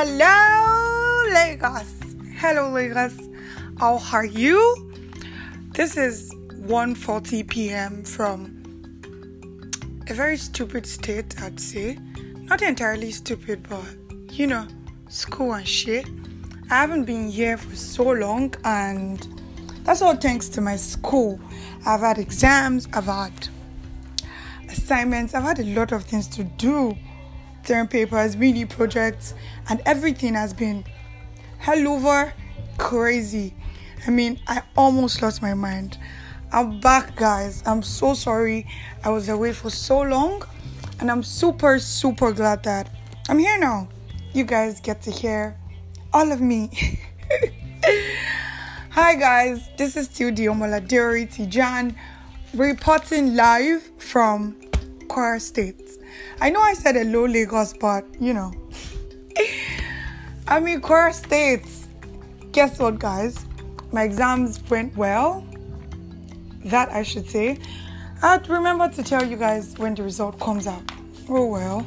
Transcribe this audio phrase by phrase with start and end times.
[0.00, 1.92] Hello, Lagos.
[2.36, 3.18] Hello, Lagos.
[3.80, 4.60] How are you?
[5.72, 8.04] This is 1:40 p.m.
[8.04, 8.38] from
[10.06, 11.98] a very stupid state, I'd say.
[12.44, 13.82] Not entirely stupid, but
[14.30, 14.68] you know,
[15.08, 16.06] school and shit.
[16.70, 19.18] I haven't been here for so long, and
[19.82, 21.40] that's all thanks to my school.
[21.84, 23.48] I've had exams, I've had
[24.68, 26.96] assignments, I've had a lot of things to do
[27.68, 29.34] term papers, mini projects,
[29.68, 30.82] and everything has been
[31.58, 32.32] hell over
[32.78, 33.54] crazy.
[34.06, 35.98] I mean, I almost lost my mind.
[36.50, 37.62] I'm back, guys.
[37.66, 38.66] I'm so sorry
[39.04, 40.44] I was away for so long,
[40.98, 42.88] and I'm super, super glad that
[43.28, 43.88] I'm here now.
[44.32, 45.54] You guys get to hear
[46.14, 46.70] all of me.
[48.92, 49.68] Hi, guys.
[49.76, 51.94] This is still Diomola Dori Tijan
[52.54, 54.54] reporting live from
[55.08, 55.82] Kwara State.
[56.40, 58.52] I know I said hello, Lagos, but you know,
[60.46, 61.66] I'm in Kwara State.
[62.52, 63.44] Guess what, guys?
[63.92, 65.44] My exams went well.
[66.64, 67.58] That I should say.
[68.22, 70.82] I'd remember to tell you guys when the result comes out.
[71.28, 71.86] Oh well.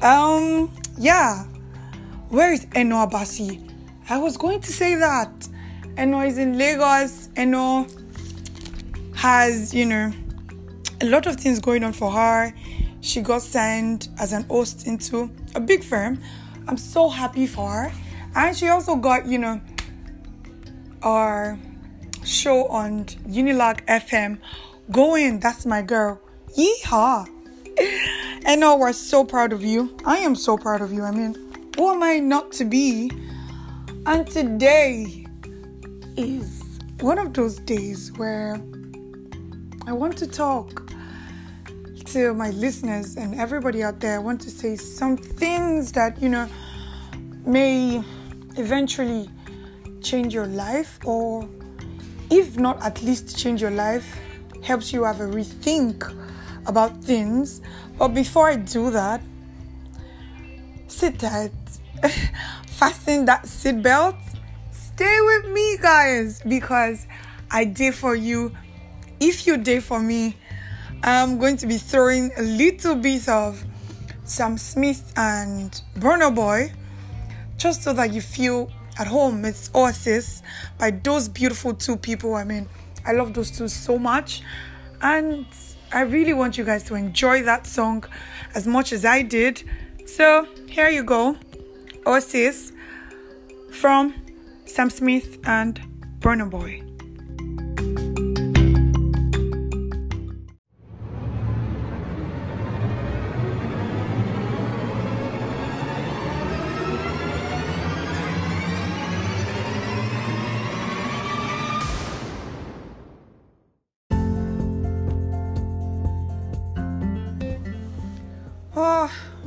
[0.00, 1.44] Um, yeah.
[2.28, 3.70] Where is Eno Abasi?
[4.08, 5.48] I was going to say that.
[5.96, 7.28] Eno is in Lagos.
[7.36, 7.86] Eno
[9.14, 10.12] has, you know,
[11.00, 12.52] a lot of things going on for her.
[13.04, 16.22] She got signed as an host into a big firm.
[16.66, 17.92] I'm so happy for her.
[18.34, 19.60] And she also got, you know,
[21.02, 21.58] our
[22.24, 24.38] show on Unilag FM
[24.90, 25.38] going.
[25.38, 26.18] That's my girl.
[26.56, 27.28] Yeehaw.
[28.46, 29.96] And no, we're so proud of you.
[30.04, 31.02] I am so proud of you.
[31.02, 31.34] I mean,
[31.76, 33.10] who am I not to be?
[34.04, 35.26] And today
[36.16, 36.62] is
[37.00, 38.60] one of those days where
[39.86, 40.93] I want to talk
[42.14, 44.14] to my listeners and everybody out there.
[44.14, 46.48] I want to say some things that, you know,
[47.44, 48.04] may
[48.56, 49.28] eventually
[50.00, 51.48] change your life, or
[52.30, 54.16] if not at least change your life,
[54.62, 56.08] helps you have a rethink
[56.66, 57.60] about things.
[57.98, 59.20] But before I do that,
[60.86, 61.50] sit tight,
[62.68, 64.20] fasten that seatbelt,
[64.70, 67.08] stay with me, guys, because
[67.50, 68.52] I did for you
[69.18, 70.36] if you did for me,
[71.06, 73.62] I'm going to be throwing a little bit of
[74.24, 76.72] Sam Smith and Burna Boy
[77.58, 79.44] just so that you feel at home.
[79.44, 80.42] It's Oasis
[80.78, 82.34] by those beautiful two people.
[82.34, 82.66] I mean,
[83.04, 84.40] I love those two so much.
[85.02, 85.44] And
[85.92, 88.04] I really want you guys to enjoy that song
[88.54, 89.62] as much as I did.
[90.06, 91.36] So here you go
[92.06, 92.72] Oasis
[93.70, 94.14] from
[94.64, 95.78] Sam Smith and
[96.20, 96.93] Burna Boy.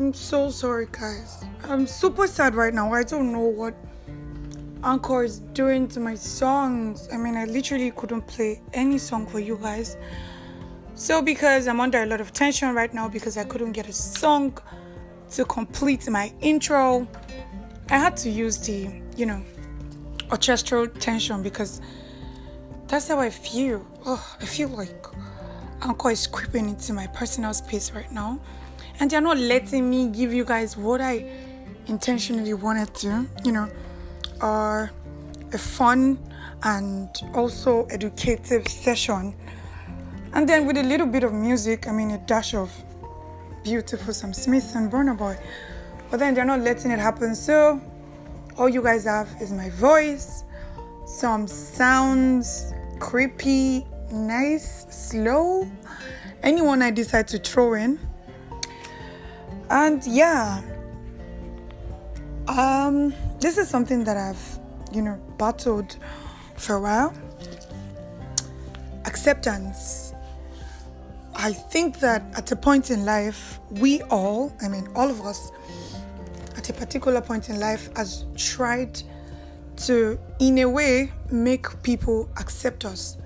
[0.07, 1.44] I'm so sorry, guys.
[1.66, 2.94] I'm super sad right now.
[2.94, 3.75] I don't know what
[4.81, 7.09] Anchor is doing to my songs.
[7.12, 9.97] I mean, I literally couldn't play any song for you guys.
[10.95, 13.91] So, because I'm under a lot of tension right now because I couldn't get a
[13.91, 14.57] song
[15.31, 17.06] to complete my intro,
[17.89, 19.44] I had to use the, you know,
[20.31, 21.81] orchestral tension because
[22.88, 23.85] that's how I feel.
[24.06, 25.06] Oh, I feel like
[25.81, 28.39] Anchor is creeping into my personal space right now
[28.99, 31.29] and they're not letting me give you guys what I
[31.87, 33.69] intentionally wanted to, you know,
[34.41, 36.17] a fun
[36.63, 39.35] and also educative session.
[40.33, 42.71] And then with a little bit of music, I mean, a dash of
[43.63, 45.37] beautiful Sam Smith and Burna Boy.
[46.09, 47.35] But then they're not letting it happen.
[47.35, 47.81] So
[48.57, 50.43] all you guys have is my voice,
[51.05, 55.69] some sounds, creepy, nice, slow,
[56.43, 58.00] anyone I decide to throw in
[59.69, 60.61] and yeah.
[62.47, 64.59] Um this is something that i've
[64.91, 65.97] you know battled
[66.55, 67.13] for a while.
[69.05, 70.13] Acceptance.
[71.35, 75.51] I think that at a point in life we all i mean all of us
[76.55, 79.01] at a particular point in life has tried
[79.75, 83.17] to in a way make people accept us.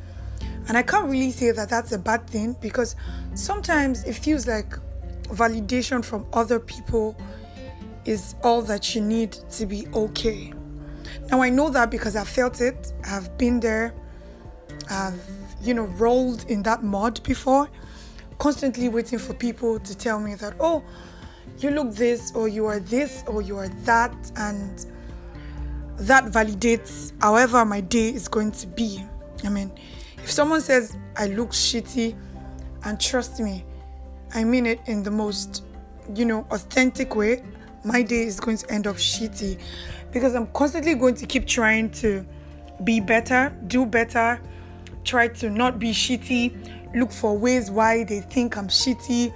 [0.67, 2.95] And i can't really say that that's a bad thing because
[3.33, 4.73] sometimes it feels like
[5.31, 7.15] validation from other people
[8.05, 10.53] is all that you need to be okay.
[11.29, 12.93] Now I know that because I felt it.
[13.05, 13.93] I've been there.
[14.89, 15.21] I've
[15.61, 17.69] you know rolled in that mud before,
[18.39, 20.83] constantly waiting for people to tell me that oh,
[21.59, 24.85] you look this or you are this or you are that and
[25.97, 29.05] that validates however my day is going to be.
[29.43, 29.71] I mean,
[30.17, 32.15] if someone says I look shitty,
[32.83, 33.63] and trust me,
[34.33, 35.63] I mean it in the most,
[36.15, 37.43] you know, authentic way,
[37.83, 39.59] my day is going to end up shitty
[40.11, 42.25] because I'm constantly going to keep trying to
[42.83, 44.39] be better, do better,
[45.03, 49.33] try to not be shitty, look for ways why they think I'm shitty,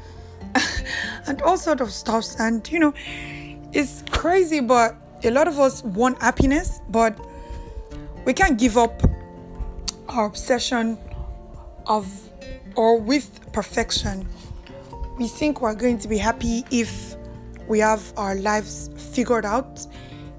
[1.27, 2.25] and all sort of stuff.
[2.39, 2.94] And you know,
[3.74, 7.18] it's crazy, but a lot of us want happiness, but
[8.25, 9.01] we can't give up
[10.09, 10.98] our obsession
[11.88, 12.07] of
[12.75, 14.27] or with perfection.
[15.17, 17.15] We think we're going to be happy if
[17.67, 19.85] we have our lives figured out,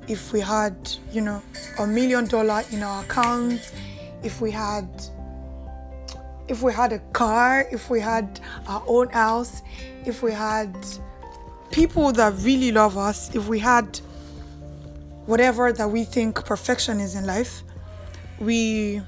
[0.07, 0.77] if we had,
[1.13, 1.43] you know,
[1.79, 3.73] a million dollar in our account,
[4.23, 4.89] if we had
[6.49, 8.39] if we had a car, if we had
[8.69, 9.63] our own house,
[10.05, 10.73] if we had
[11.73, 13.99] people that really love us, if we had
[15.27, 17.63] whatever that we think perfection is in life,
[18.39, 19.03] we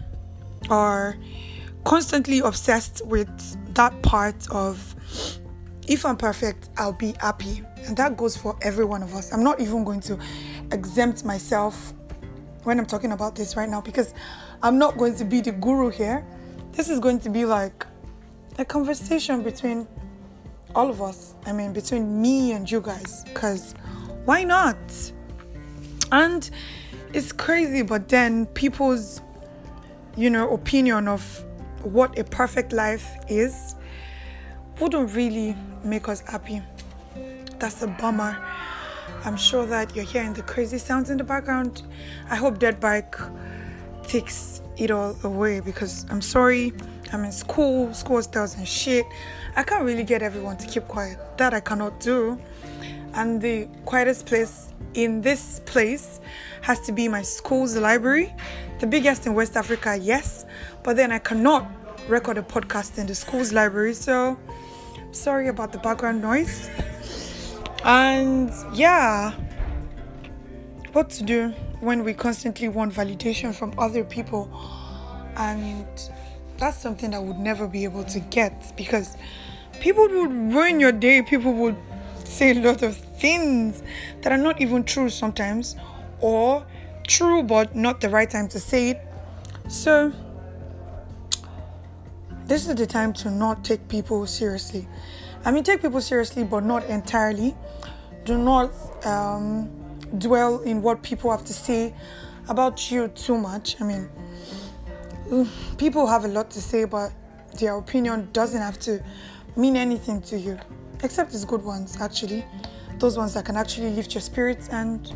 [0.69, 1.17] are
[1.85, 3.29] constantly obsessed with
[3.75, 4.97] that part of
[5.89, 7.63] if I'm perfect, I'll be happy.
[7.85, 9.33] And that goes for every one of us.
[9.33, 10.19] I'm not even going to
[10.71, 11.95] exempt myself
[12.65, 14.13] when I'm talking about this right now because
[14.63, 16.25] I'm not going to be the guru here.
[16.73, 17.87] This is going to be like
[18.59, 19.89] a conversation between
[20.75, 21.35] all of us.
[21.47, 23.25] I mean, between me and you guys.
[23.25, 23.75] Because
[24.27, 24.77] why not?
[26.13, 26.49] And
[27.15, 29.23] it's crazy, but then people's,
[30.17, 31.45] you know, opinion of
[31.83, 33.75] what a perfect life is
[34.81, 36.63] wouldn't really make us happy.
[37.59, 38.39] That's a bummer.
[39.25, 41.83] I'm sure that you're hearing the crazy sounds in the background.
[42.31, 43.17] I hope Dead Bike
[44.05, 46.73] takes it all away because I'm sorry.
[47.13, 49.07] I'm in school, school tells and shit.
[49.57, 51.19] I can't really get everyone to keep quiet.
[51.39, 52.39] That I cannot do.
[53.15, 56.21] And the quietest place in this place
[56.63, 58.35] has to be my school's library,
[58.81, 60.45] the biggest in West Africa, yes,
[60.83, 61.71] but then I cannot
[62.09, 64.39] record a podcast in the school's library, so
[65.13, 66.71] sorry about the background noise.
[67.85, 69.33] And yeah,
[70.93, 71.51] what to do
[71.81, 74.51] when we constantly want validation from other people,
[75.37, 75.87] and
[76.59, 79.17] that's something that would never be able to get because
[79.81, 81.77] people would ruin your day, people would
[82.25, 83.83] say a lot of things
[84.23, 85.77] that are not even true sometimes,
[86.21, 86.67] or
[87.07, 89.01] true but not the right time to say it.
[89.69, 90.13] So,
[92.49, 94.89] this is the time to not take people seriously.
[95.45, 97.55] I mean, take people seriously, but not entirely.
[98.25, 98.73] Do not
[99.07, 99.69] um,
[100.17, 101.95] dwell in what people have to say
[102.49, 103.81] about you too much.
[103.81, 104.09] I mean,
[105.77, 107.13] people have a lot to say, but
[107.61, 109.05] their opinion doesn't have to
[109.55, 110.59] mean anything to you,
[111.03, 112.47] except these good ones, actually.
[112.99, 115.15] Those ones that can actually lift your spirits and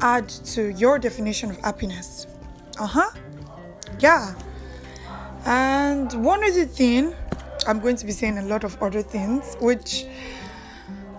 [0.00, 2.28] add to your definition of happiness.
[2.78, 3.10] Uh huh.
[3.98, 4.34] Yeah.
[5.44, 7.14] And one other thing,
[7.66, 10.06] I'm going to be saying a lot of other things, which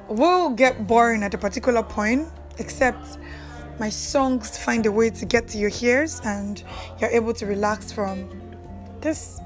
[0.08, 2.28] will get boring at a particular point,
[2.58, 3.18] except
[3.80, 6.64] my songs find a way to get to your ears and
[7.00, 8.30] you're able to relax from
[9.02, 9.42] this,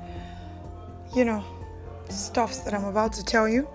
[1.16, 1.44] you know,
[2.10, 3.68] stuffs that I'm about to tell you.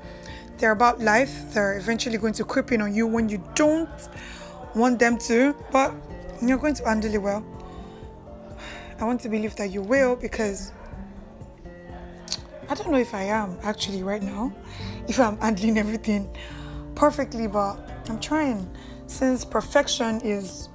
[0.59, 3.90] They're about life, they're eventually going to creep in on you when you don't
[4.76, 5.92] want them to, but
[6.40, 7.44] you're going to handle it well.
[9.00, 10.71] I want to believe that you will because
[12.73, 14.50] I don't know if I am actually right now,
[15.07, 16.35] if I'm handling everything
[16.95, 17.76] perfectly, but
[18.09, 18.67] I'm trying.
[19.07, 20.71] Since perfection is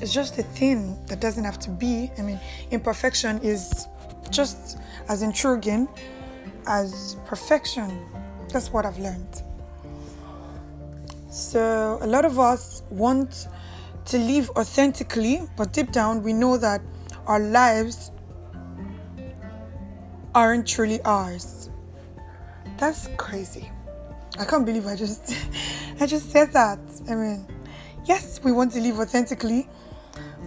[0.00, 2.10] it's just a thing that doesn't have to be.
[2.18, 2.40] I mean,
[2.72, 3.86] imperfection is
[4.30, 5.86] just as intriguing
[6.66, 8.04] as perfection.
[8.52, 9.44] That's what I've learned.
[11.30, 13.46] So, a lot of us want
[14.06, 16.82] to live authentically, but deep down, we know that
[17.28, 18.10] our lives
[20.38, 21.68] aren't truly ours.
[22.76, 23.72] That's crazy.
[24.38, 25.34] I can't believe I just
[26.00, 26.78] I just said that.
[27.10, 27.44] I mean,
[28.04, 29.68] yes, we want to live authentically,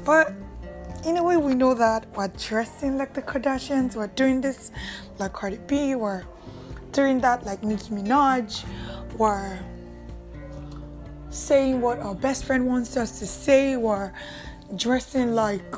[0.06, 0.34] but
[1.06, 4.72] in a way we know that we're dressing like the Kardashians, we're doing this
[5.20, 6.24] like Cardi B, we're
[6.94, 8.64] doing that like Nicki Minaj,
[9.18, 9.60] we're
[11.32, 14.14] saying what our best friend wants us to say, we're
[14.78, 15.76] dressing like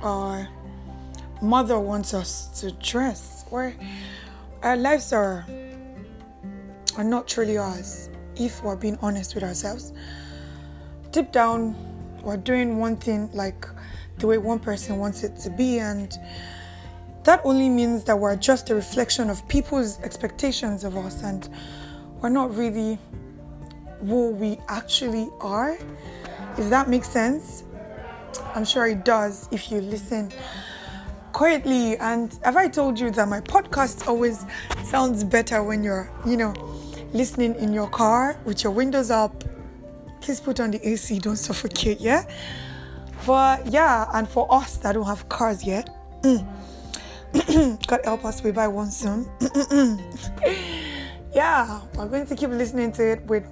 [0.00, 0.48] our
[1.44, 3.76] mother wants us to dress, where
[4.62, 5.46] our lives are
[6.96, 9.92] are not truly ours if we're being honest with ourselves.
[11.10, 11.76] Deep down,
[12.22, 13.66] we're doing one thing like
[14.18, 16.16] the way one person wants it to be, and
[17.24, 21.48] that only means that we're just a reflection of people's expectations of us, and
[22.20, 22.98] we're not really
[24.06, 25.76] who we actually are.
[26.56, 27.64] If that makes sense,
[28.54, 30.32] I'm sure it does if you listen
[31.34, 31.98] quietly.
[31.98, 34.46] And have I told you that my podcast always
[34.84, 36.54] sounds better when you're, you know,
[37.12, 39.44] listening in your car with your windows up?
[40.22, 42.24] Please put on the AC, don't suffocate, yeah?
[43.26, 45.90] But yeah, and for us that don't have cars yet,
[46.22, 46.46] mm,
[47.86, 49.28] God help us, we buy one soon.
[51.34, 53.44] yeah, we're going to keep listening to it with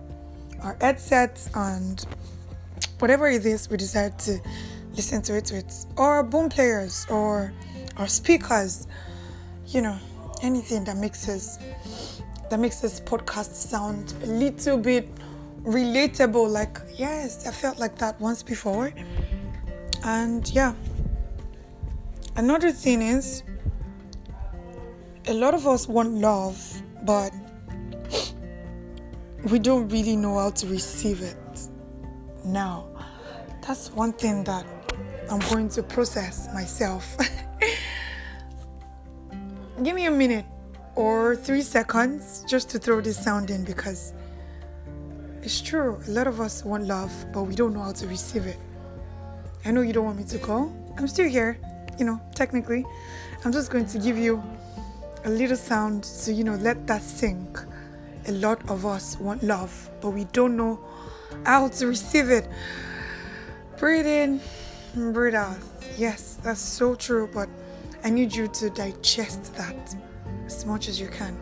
[0.62, 2.06] our headsets and
[3.00, 4.38] whatever it is we decide to
[4.94, 7.52] listen to it with, or boom players, or
[7.96, 8.86] our speakers,
[9.66, 9.98] you know,
[10.42, 11.58] anything that makes us
[12.50, 15.08] that makes this podcast sound a little bit
[15.62, 16.50] relatable.
[16.50, 18.92] Like, yes, I felt like that once before.
[20.04, 20.74] And yeah.
[22.36, 23.42] Another thing is
[25.28, 27.32] a lot of us want love, but
[29.50, 31.36] we don't really know how to receive it.
[32.44, 32.86] Now,
[33.66, 34.66] that's one thing that
[35.30, 37.16] I'm going to process myself.
[39.82, 40.44] Give me a minute
[40.94, 44.12] or three seconds just to throw this sound in because
[45.42, 46.00] it's true.
[46.06, 48.58] A lot of us want love, but we don't know how to receive it.
[49.64, 50.72] I know you don't want me to call.
[50.96, 51.58] I'm still here,
[51.98, 52.84] you know, technically.
[53.44, 54.40] I'm just going to give you
[55.24, 57.60] a little sound so you know let that sink
[58.26, 60.80] a lot of us want love but we don't know
[61.46, 62.48] how to receive it
[63.78, 64.40] breathe in
[65.12, 65.56] breathe out
[65.96, 67.48] yes that's so true but
[68.04, 69.96] i need you to digest that
[70.46, 71.36] as much as you can.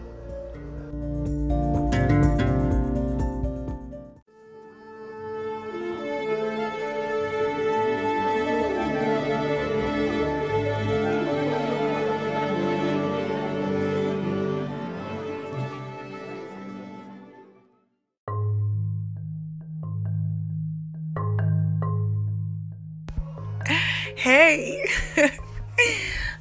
[24.17, 24.85] Hey,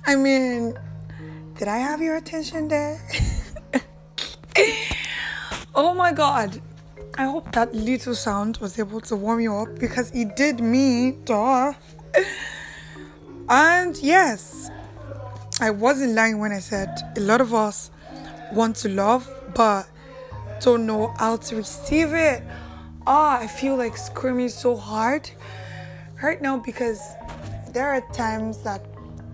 [0.10, 0.74] I mean,
[1.56, 3.00] did I have your attention there?
[5.76, 6.60] oh my god,
[7.16, 11.12] I hope that little sound was able to warm you up because it did me,
[11.26, 11.74] duh.
[13.50, 14.72] And yes,
[15.62, 17.92] I wasn't lying when I said a lot of us
[18.52, 19.88] want to love but
[20.60, 22.42] don't know how to receive it.
[23.06, 25.30] Ah, oh, I feel like screaming so hard
[26.24, 27.00] right now because
[27.74, 28.89] there are times that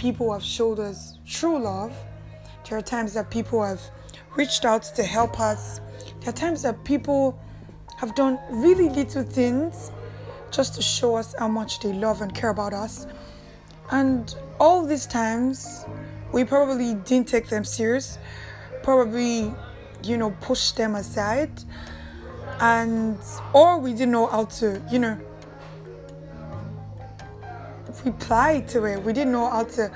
[0.05, 1.91] people have showed us true love.
[2.69, 3.81] There are times that people have
[4.35, 5.81] reached out to help us.
[6.19, 7.41] There are times that people
[7.97, 9.89] have done really little things
[10.51, 13.07] just to show us how much they love and care about us.
[13.89, 14.23] And
[14.59, 15.85] all these times,
[16.31, 18.19] we probably didn't take them serious,
[18.83, 19.51] probably,
[20.03, 21.49] you know, pushed them aside,
[22.59, 23.17] and
[23.53, 25.17] or we didn't know how to, you know,
[28.05, 29.01] reply to it.
[29.01, 29.91] We didn't know how to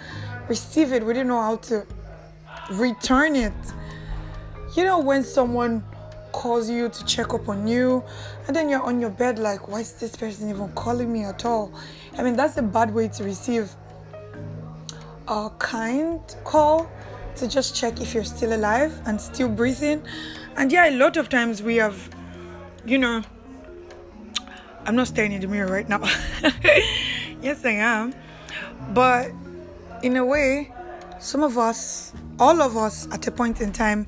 [0.47, 1.05] receive it.
[1.05, 1.85] We didn't know how to
[2.71, 3.53] return it.
[4.75, 5.83] You know, when someone
[6.31, 8.03] calls you to check up on you,
[8.47, 11.45] and then you're on your bed, like, why is this person even calling me at
[11.45, 11.71] all?
[12.17, 13.69] I mean, that's a bad way to receive
[15.27, 16.89] a kind call
[17.35, 20.01] to just check if you're still alive and still breathing.
[20.57, 22.09] And yeah, a lot of times we have,
[22.85, 23.23] you know,
[24.85, 26.01] I'm not staring in the mirror right now.
[27.41, 28.13] yes, I am.
[28.93, 29.31] But
[30.03, 30.73] in a way,
[31.19, 34.07] some of us, all of us at a point in time,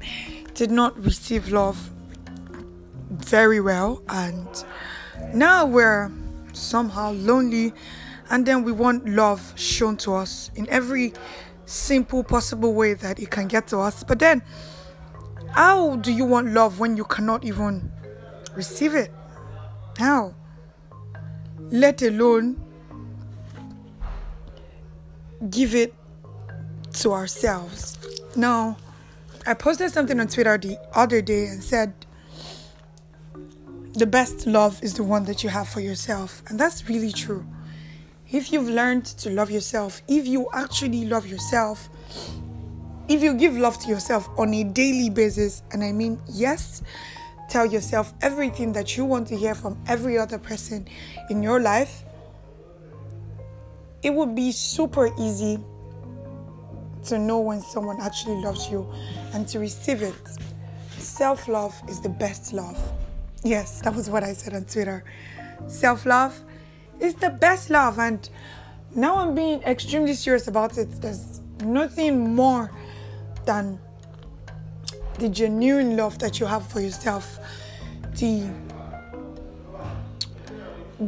[0.54, 1.78] did not receive love
[3.10, 4.02] very well.
[4.10, 4.48] And
[5.34, 6.12] now we're
[6.54, 7.74] somehow lonely.
[8.30, 11.14] And then we want love shown to us in every
[11.66, 14.04] simple possible way that it can get to us.
[14.04, 14.42] But then,
[15.52, 17.92] how do you want love when you cannot even
[18.56, 19.12] receive it?
[19.98, 20.34] How?
[21.70, 22.62] Let alone
[25.50, 25.94] give it
[26.94, 27.98] to ourselves.
[28.36, 28.78] Now,
[29.46, 31.94] I posted something on Twitter the other day and said,
[33.94, 36.44] the best love is the one that you have for yourself.
[36.48, 37.46] And that's really true.
[38.32, 41.90] If you've learned to love yourself, if you actually love yourself,
[43.10, 46.82] if you give love to yourself on a daily basis, and I mean, yes,
[47.50, 50.88] tell yourself everything that you want to hear from every other person
[51.30, 52.04] in your life,
[54.04, 55.60] it would be super easy
[57.06, 58.92] to know when someone actually loves you
[59.34, 60.16] and to receive it.
[60.98, 62.78] Self love is the best love.
[63.44, 65.04] Yes, that was what I said on Twitter.
[65.68, 66.40] Self love
[67.00, 68.30] is the best love, and
[68.96, 70.90] now I'm being extremely serious about it.
[71.02, 72.72] There's nothing more
[73.46, 73.80] than
[75.18, 77.40] the genuine love that you have for yourself,
[78.16, 78.48] the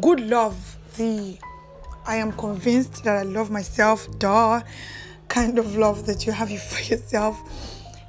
[0.02, 1.38] good love, the
[2.06, 4.62] I am convinced that I love myself, duh,
[5.30, 7.42] kind of love that you have for yourself.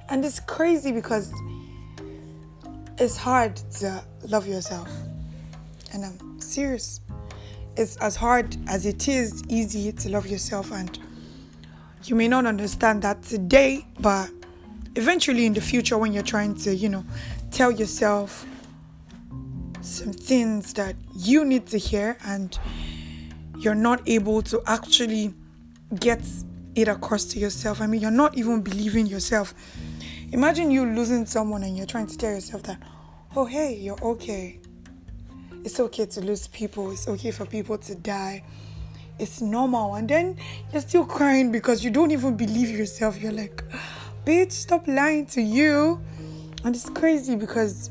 [0.09, 1.33] And it's crazy because
[2.99, 4.89] it's hard to love yourself.
[5.93, 7.01] And I'm serious.
[7.77, 10.73] It's as hard as it is easy to love yourself.
[10.73, 10.99] And
[12.05, 14.31] you may not understand that today, but
[14.97, 17.05] eventually in the future, when you're trying to, you know,
[17.51, 18.47] tell yourself
[19.81, 22.59] some things that you need to hear and
[23.65, 25.33] you're not able to actually
[25.99, 26.23] get
[26.75, 27.81] it across to yourself.
[27.81, 29.55] I mean, you're not even believing yourself.
[30.33, 32.81] Imagine you losing someone and you're trying to tell yourself that,
[33.37, 34.61] oh, hey, you're okay.
[35.65, 36.91] It's okay to lose people.
[36.91, 38.45] It's okay for people to die.
[39.19, 39.95] It's normal.
[39.95, 40.37] And then
[40.73, 43.21] you're still crying because you don't even believe yourself.
[43.21, 43.63] You're like,
[44.27, 46.01] bitch, stop lying to you.
[46.65, 47.91] And it's crazy because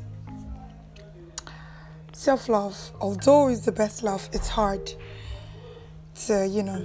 [2.12, 4.92] self love, although it's the best love, it's hard
[6.14, 6.82] to, you know,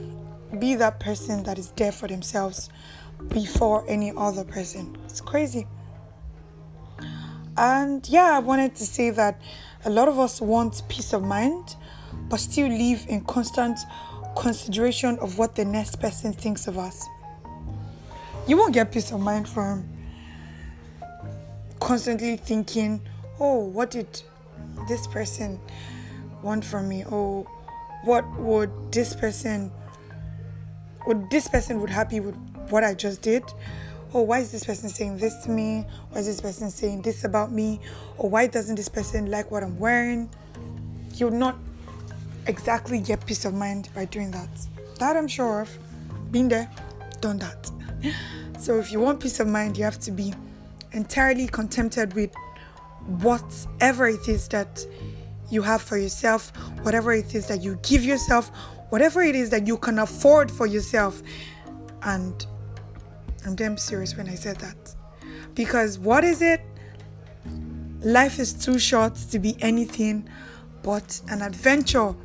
[0.57, 2.69] be that person that is there for themselves
[3.27, 4.97] before any other person.
[5.05, 5.67] It's crazy.
[7.57, 9.41] And yeah, I wanted to say that
[9.85, 11.75] a lot of us want peace of mind,
[12.29, 13.79] but still live in constant
[14.37, 17.05] consideration of what the next person thinks of us.
[18.47, 19.87] You won't get peace of mind from
[21.79, 23.01] constantly thinking,
[23.39, 24.21] oh, what did
[24.87, 25.59] this person
[26.41, 27.03] want from me?
[27.05, 27.47] Oh,
[28.03, 29.71] what would this person
[31.07, 32.35] would this person would happy with
[32.69, 33.43] what I just did?
[34.13, 35.85] Oh, why is this person saying this to me?
[36.09, 37.79] Why is this person saying this about me?
[38.17, 40.29] Or why doesn't this person like what I'm wearing?
[41.15, 41.57] You'll not
[42.47, 44.49] exactly get peace of mind by doing that.
[44.99, 45.77] That I'm sure of.
[46.31, 46.69] Been there,
[47.21, 47.71] done that.
[48.59, 50.33] So if you want peace of mind, you have to be
[50.91, 52.31] entirely contented with
[53.21, 54.85] whatever it is that
[55.49, 56.51] you have for yourself,
[56.83, 58.51] whatever it is that you give yourself,
[58.89, 61.21] whatever it is that you can afford for yourself.
[62.03, 62.45] And
[63.45, 64.95] I'm damn serious when I said that.
[65.55, 66.61] Because what is it?
[68.01, 70.29] Life is too short to be anything
[70.83, 72.15] but an adventure.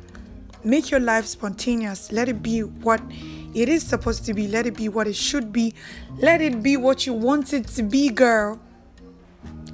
[0.63, 2.11] Make your life spontaneous.
[2.11, 3.01] Let it be what
[3.53, 4.47] it is supposed to be.
[4.47, 5.73] Let it be what it should be.
[6.17, 8.59] Let it be what you want it to be, girl.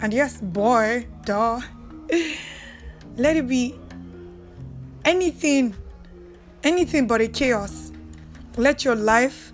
[0.01, 1.61] And yes, boy, duh.
[3.17, 3.75] Let it be
[5.03, 5.75] anything,
[6.63, 7.91] anything but a chaos.
[8.57, 9.51] Let your life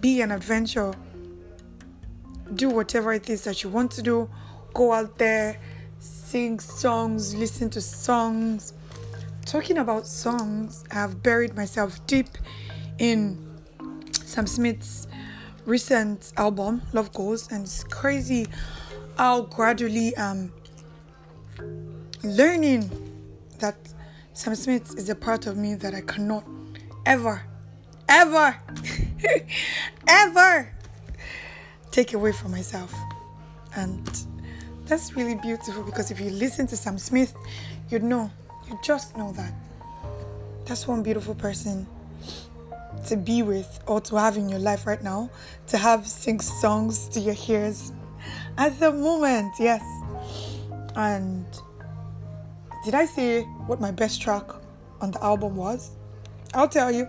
[0.00, 0.94] be an adventure.
[2.54, 4.30] Do whatever it is that you want to do.
[4.74, 5.60] Go out there,
[5.98, 8.72] sing songs, listen to songs.
[9.44, 12.28] Talking about songs, I have buried myself deep
[12.98, 13.36] in
[14.24, 15.08] Sam Smith's
[15.66, 18.46] recent album, Love Goes, and it's crazy
[19.18, 20.52] how gradually um
[22.24, 22.90] learning
[23.58, 23.76] that
[24.32, 26.44] Sam Smith is a part of me that I cannot
[27.04, 27.42] ever,
[28.08, 28.58] ever,
[30.08, 30.72] ever
[31.90, 32.94] take away from myself.
[33.76, 34.26] And
[34.86, 37.34] that's really beautiful because if you listen to Sam Smith,
[37.90, 38.30] you'd know,
[38.68, 39.52] you just know that.
[40.64, 41.86] That's one beautiful person
[43.06, 45.30] to be with or to have in your life right now,
[45.68, 47.92] to have sing songs to your ears
[48.58, 49.82] at the moment, yes.
[50.94, 51.46] And
[52.84, 54.44] did I say what my best track
[55.00, 55.92] on the album was?
[56.52, 57.08] I'll tell you,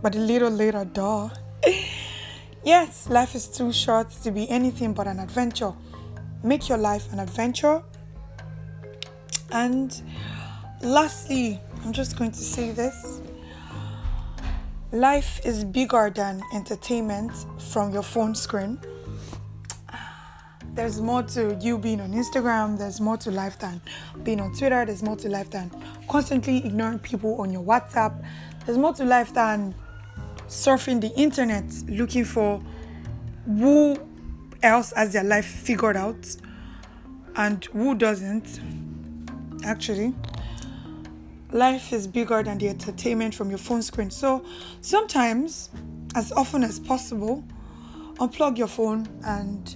[0.00, 1.28] but a little later, duh.
[2.64, 5.72] yes, life is too short to be anything but an adventure.
[6.42, 7.82] Make your life an adventure.
[9.50, 10.00] And
[10.82, 13.20] lastly, I'm just going to say this
[14.92, 18.78] life is bigger than entertainment from your phone screen
[20.78, 23.80] there's more to you being on Instagram, there's more to life than
[24.22, 25.72] being on Twitter, there's more to life than
[26.08, 28.24] constantly ignoring people on your WhatsApp,
[28.64, 29.74] there's more to life than
[30.46, 32.62] surfing the internet looking for
[33.44, 33.98] who
[34.62, 36.36] else has their life figured out
[37.34, 38.60] and who doesn't.
[39.64, 40.14] Actually,
[41.50, 44.10] life is bigger than the entertainment from your phone screen.
[44.10, 44.44] So
[44.80, 45.70] sometimes,
[46.14, 47.42] as often as possible,
[48.20, 49.74] unplug your phone and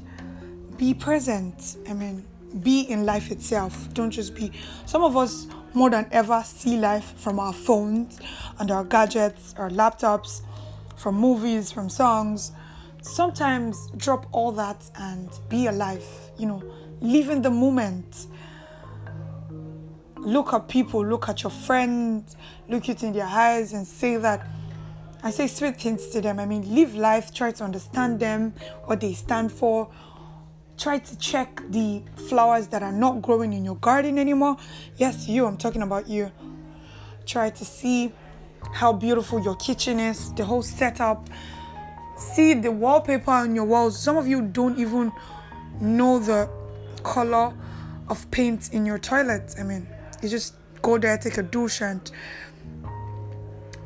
[0.83, 1.77] be present.
[1.89, 2.25] I mean,
[2.61, 3.73] be in life itself.
[3.95, 4.51] Don't just be.
[4.85, 8.19] Some of us more than ever see life from our phones
[8.59, 10.41] and our gadgets, our laptops,
[10.97, 12.51] from movies, from songs.
[13.01, 16.05] Sometimes drop all that and be alive.
[16.37, 16.63] You know,
[17.01, 18.27] live in the moment.
[20.17, 22.35] Look at people, look at your friends,
[22.69, 24.49] look it in their eyes and say that
[25.23, 26.41] I say sweet things to them.
[26.41, 28.55] I mean, live life, try to understand them,
[28.87, 29.89] what they stand for,
[30.83, 34.57] try to check the flowers that are not growing in your garden anymore.
[34.97, 36.33] Yes, you, I'm talking about you.
[37.25, 38.13] Try to see
[38.73, 41.31] how beautiful your kitchen is, the whole setup.
[42.17, 43.97] See the wallpaper on your walls.
[43.97, 45.13] Some of you don't even
[45.81, 46.51] know the
[47.05, 47.55] color
[48.09, 49.55] of paint in your toilet.
[49.61, 49.87] I mean,
[50.21, 52.11] you just go there, take a douche, and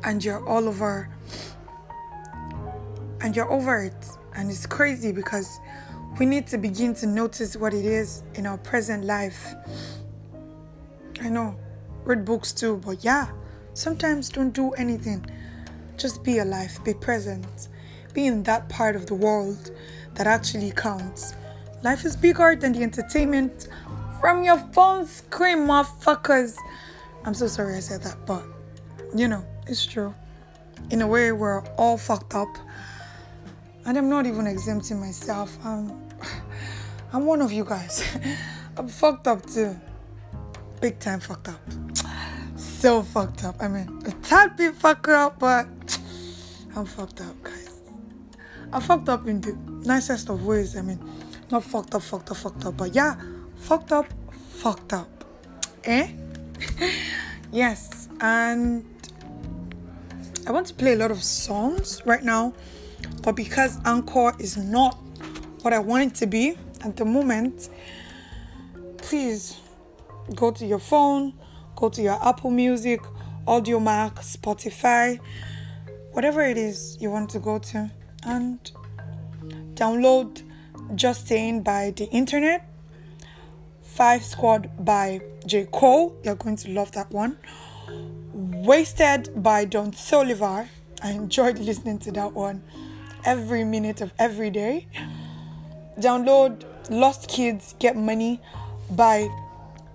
[0.03, 1.09] and you're all over
[3.21, 4.07] and you're over it.
[4.35, 5.59] And it's crazy because
[6.19, 9.53] we need to begin to notice what it is in our present life.
[11.21, 11.55] I know,
[12.05, 13.27] read books too, but yeah,
[13.73, 15.25] sometimes don't do anything.
[15.95, 17.67] Just be alive, be present,
[18.13, 19.71] be in that part of the world
[20.15, 21.35] that actually counts.
[21.83, 23.67] Life is bigger than the entertainment
[24.19, 26.57] from your phone screen, motherfuckers.
[27.25, 28.43] I'm so sorry I said that, but
[29.15, 30.15] you know, it's true.
[30.89, 32.57] In a way, we're all fucked up
[33.87, 35.57] and I'm not even exempting myself.
[35.65, 36.06] I'm,
[37.13, 38.03] I'm one of you guys.
[38.77, 39.79] I'm fucked up too.
[40.81, 41.61] Big time fucked up.
[42.57, 43.55] So fucked up.
[43.59, 45.67] I mean, a tad bit fucked up, but
[46.75, 47.81] I'm fucked up, guys.
[48.71, 50.75] I'm fucked up in the nicest of ways.
[50.75, 50.99] I mean,
[51.51, 53.15] not fucked up, fucked up, fucked up, but yeah,
[53.55, 55.09] fucked up, fucked up.
[55.85, 56.11] Eh?
[57.51, 58.85] yes, and
[60.45, 62.53] I want to play a lot of songs right now
[63.27, 64.97] but because Anchor is not
[65.61, 66.57] what I want it to be
[66.87, 67.69] at the moment,
[68.97, 69.57] please
[70.35, 71.33] go to your phone,
[71.75, 73.01] go to your Apple Music,
[73.45, 75.19] Audiomack, Spotify,
[76.13, 77.91] whatever it is you want to go to,
[78.23, 78.71] and
[79.73, 80.41] download
[80.95, 82.65] Just Saying by the internet,
[83.81, 85.67] Fire Squad by J.
[85.69, 86.15] Cole.
[86.23, 87.37] You're going to love that one.
[88.31, 90.67] Wasted by Don Solivar.
[91.03, 92.63] I enjoyed listening to that one
[93.25, 94.87] every minute of every day.
[95.99, 98.41] Download Lost Kids Get Money
[98.91, 99.27] by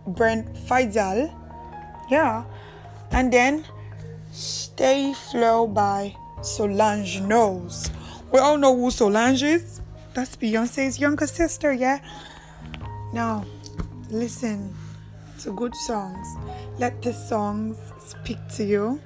[0.07, 1.33] Brent Faiyaz.
[2.11, 2.45] Yeah.
[3.11, 3.65] And then
[4.33, 7.91] Stay Flo by Solange Knowles.
[8.33, 9.81] We all know who Solange is.
[10.15, 12.01] That's Beyonce's younger sister, yeah?
[13.13, 13.45] Now,
[14.11, 14.75] listen
[15.41, 16.27] to good songs.
[16.79, 19.01] Let the songs speak to you.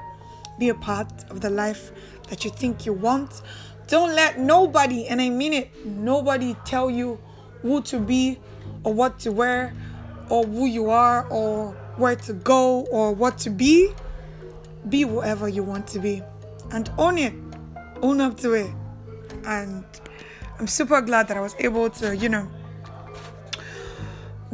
[0.59, 1.90] Be a part of the life
[2.29, 3.42] that you think you want.
[3.88, 7.18] Don't let nobody, and I mean it, nobody tell you
[7.66, 8.38] who to be
[8.85, 9.74] or what to wear
[10.29, 13.92] or who you are or where to go or what to be.
[14.88, 16.22] Be whatever you want to be
[16.70, 17.35] and own it.
[18.02, 18.70] Own up to it.
[19.44, 19.85] And
[20.59, 22.48] I'm super glad that I was able to, you know,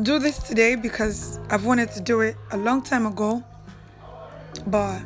[0.02, 3.44] do this today because I've wanted to do it a long time ago.
[4.66, 5.02] But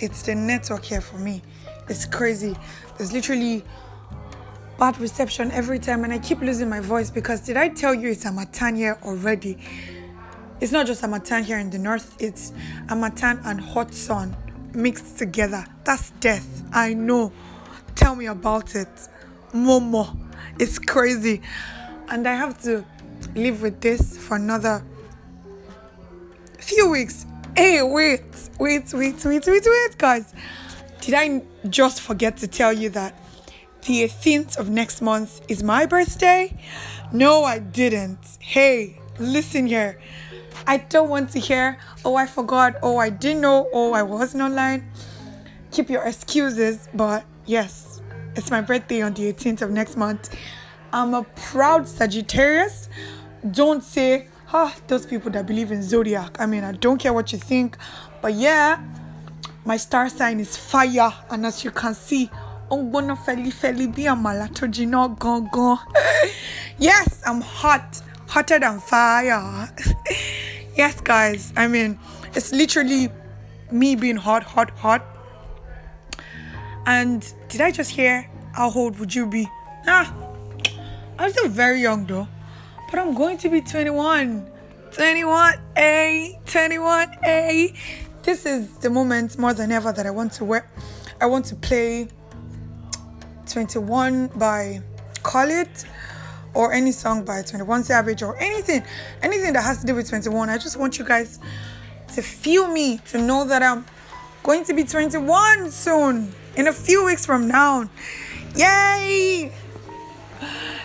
[0.00, 1.42] it's the network here for me.
[1.88, 2.56] It's crazy.
[2.96, 3.64] There's literally
[4.78, 8.10] bad reception every time, and I keep losing my voice because did I tell you
[8.10, 9.58] it's Harmattan here already?
[10.60, 12.52] It's not just Harmattan here in the north, it's
[12.88, 14.36] Harmattan and hot sun
[14.74, 15.66] mixed together.
[15.84, 16.62] That's death.
[16.72, 17.32] I know.
[17.96, 18.88] Tell me about it.
[19.52, 20.16] Momo.
[20.60, 21.42] It's crazy.
[22.08, 22.84] And I have to
[23.34, 24.84] live with this for another
[26.58, 27.26] few weeks.
[27.56, 28.22] Hey, wait,
[28.60, 30.32] wait, wait, wait, wait, wait, guys.
[31.00, 33.14] Did I just forget to tell you that
[33.82, 36.56] the 18th of next month is my birthday?
[37.12, 38.38] No, I didn't.
[38.40, 39.98] Hey, listen here.
[40.66, 44.42] I don't want to hear, oh, I forgot, oh, I didn't know, oh, I wasn't
[44.42, 44.90] online.
[45.70, 48.02] Keep your excuses, but yes,
[48.36, 50.34] it's my birthday on the 18th of next month.
[50.92, 52.88] I'm a proud Sagittarius.
[53.50, 56.40] Don't say, ah, those people that believe in zodiac.
[56.40, 57.76] I mean, I don't care what you think,
[58.20, 58.82] but yeah,
[59.64, 62.30] my star sign is fire, and as you can see,
[62.70, 65.78] Ongbona Feli Feli be amala tojino gong gong.
[66.78, 69.68] Yes, I'm hot, hotter than fire.
[70.76, 71.98] yes, guys, I mean,
[72.34, 73.10] it's literally
[73.72, 75.04] me being hot, hot, hot.
[76.86, 79.48] And did I just hear how old would you be?
[79.86, 80.14] Ah,
[81.18, 82.28] I'm still very young though,
[82.90, 84.52] but I'm going to be 21.
[84.90, 87.74] 21, A, 21, A
[88.28, 90.68] this is the moment more than ever that I want to wear.
[91.18, 92.08] I want to play
[93.48, 94.80] 21 by
[95.22, 95.68] Khalid
[96.54, 98.82] or any song by 21 Savage or anything,
[99.22, 100.48] anything that has to do with 21.
[100.48, 101.38] I just want you guys
[102.14, 103.84] to feel me, to know that I'm
[104.42, 107.88] going to be 21 soon, in a few weeks from now.
[108.56, 109.52] Yay!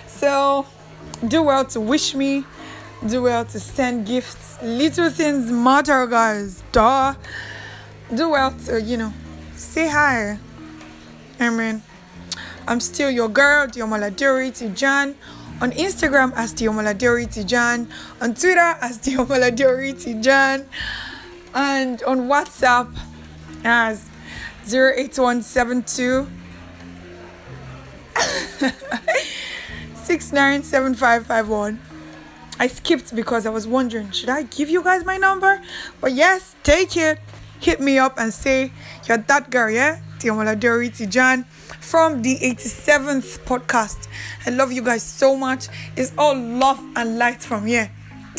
[0.08, 0.66] So,
[1.28, 2.46] do well to wish me
[3.08, 4.58] do well to send gifts.
[4.62, 6.64] Little things matter, guys.
[6.72, 7.16] Duh.
[8.14, 9.14] Do well to, you know,
[9.56, 10.40] say hi.
[11.40, 11.82] I mean,
[12.68, 15.16] I'm still your girl, Diomola Duri Tijan,
[15.62, 17.88] On Instagram as Tiomoladori Tijan.
[18.22, 20.66] On Twitter as Tiomoladori Tijan.
[21.54, 22.94] And on WhatsApp
[23.64, 24.10] as
[24.66, 26.28] 08172
[29.96, 31.80] 697551.
[32.60, 35.62] I skipped because I was wondering, should I give you guys my number?
[36.00, 37.20] But yes, take it.
[37.60, 38.72] Hit me up and say
[39.08, 40.00] you're that girl, yeah?
[40.20, 41.46] Tiamola Dori Tijan
[41.84, 44.08] from the 87th podcast.
[44.46, 45.68] I love you guys so much.
[45.96, 47.92] It's all love and light from here.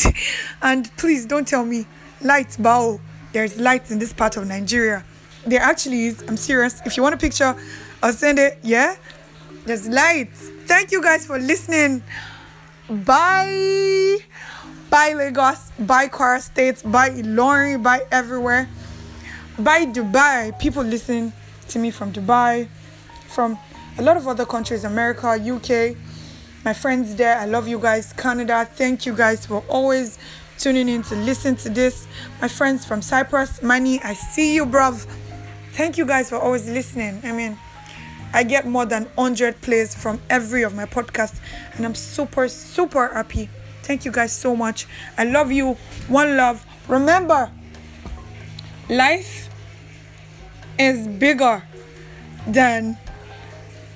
[0.62, 1.86] and please don't tell me
[2.22, 3.00] light bow.
[3.32, 5.04] There's light in this part of Nigeria.
[5.46, 6.22] There actually is.
[6.26, 6.80] I'm serious.
[6.86, 7.54] If you want a picture,
[8.02, 8.58] I'll send it.
[8.62, 8.96] Yeah?
[9.66, 10.32] There's light.
[10.66, 12.02] Thank you guys for listening.
[12.88, 14.18] Bye.
[14.90, 15.70] Bye Lagos.
[15.78, 16.82] Bye Kwara State.
[16.90, 17.82] Bye Ilorin.
[17.82, 18.68] Bye everywhere.
[19.58, 20.58] Bye Dubai.
[20.58, 21.32] People listen
[21.68, 22.68] to me from Dubai,
[23.34, 23.58] from
[23.98, 25.96] a lot of other countries, America, UK.
[26.64, 28.12] My friends there, I love you guys.
[28.12, 30.18] Canada, thank you guys for always
[30.58, 32.06] tuning in to listen to this.
[32.40, 35.06] My friends from Cyprus, Money, I see you, bruv.
[35.72, 37.20] Thank you guys for always listening.
[37.24, 37.58] I mean,
[38.32, 41.40] I get more than 100 plays from every of my podcasts,
[41.74, 43.50] and I'm super, super happy.
[43.82, 44.86] Thank you guys so much.
[45.18, 45.74] I love you.
[46.08, 46.64] One love.
[46.88, 47.50] Remember,
[48.88, 49.50] life
[50.78, 51.62] is bigger
[52.46, 52.96] than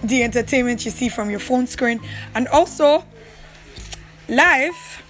[0.02, 2.00] the entertainment you see from your phone screen,
[2.34, 3.04] and also,
[4.28, 5.02] life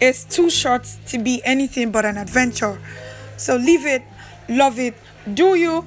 [0.00, 2.80] is too short to be anything but an adventure.
[3.36, 4.02] So, leave it,
[4.48, 4.94] love it,
[5.34, 5.84] do you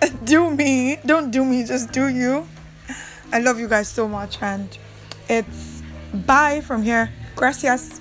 [0.24, 0.98] do me.
[1.04, 2.46] Don't do me, just do you.
[3.32, 4.40] I love you guys so much.
[4.42, 4.76] And
[5.28, 7.10] it's bye from here.
[7.34, 8.00] Gracias.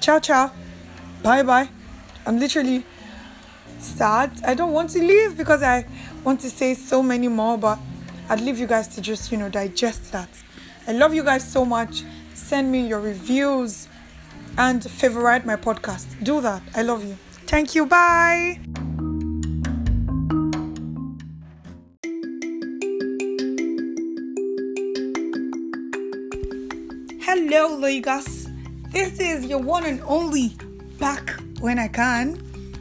[0.00, 0.50] Ciao, ciao.
[1.22, 1.68] Bye bye.
[2.24, 2.84] I'm literally
[3.78, 4.30] sad.
[4.44, 5.86] I don't want to leave because I
[6.26, 7.78] want to say so many more, but
[8.28, 10.28] I'd leave you guys to just, you know, digest that.
[10.88, 12.02] I love you guys so much.
[12.34, 13.86] Send me your reviews
[14.58, 16.06] and favorite my podcast.
[16.24, 16.62] Do that.
[16.74, 17.16] I love you.
[17.46, 17.86] Thank you.
[17.86, 18.58] Bye.
[27.20, 28.48] Hello, Lagos.
[28.90, 30.56] This is your one and only
[30.98, 32.34] back when I can,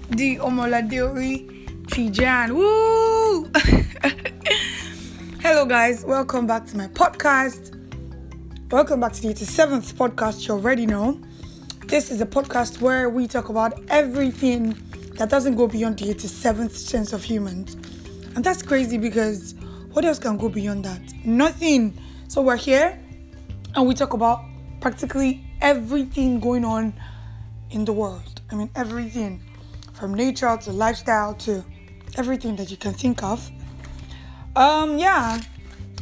[0.09, 1.54] the Omoladori
[1.87, 2.51] Tijan.
[2.55, 3.49] Woo!
[5.41, 6.03] Hello, guys.
[6.03, 7.71] Welcome back to my podcast.
[8.71, 10.47] Welcome back to the 87th podcast.
[10.47, 11.21] You already know.
[11.85, 14.71] This is a podcast where we talk about everything
[15.17, 17.75] that doesn't go beyond the 87th sense of humans.
[18.35, 19.53] And that's crazy because
[19.91, 21.01] what else can go beyond that?
[21.23, 21.97] Nothing.
[22.27, 22.99] So we're here
[23.75, 24.43] and we talk about
[24.81, 26.93] practically everything going on
[27.69, 28.41] in the world.
[28.51, 29.41] I mean, everything
[29.93, 31.63] from nature to lifestyle to
[32.17, 33.49] everything that you can think of.
[34.55, 35.41] Um, yeah,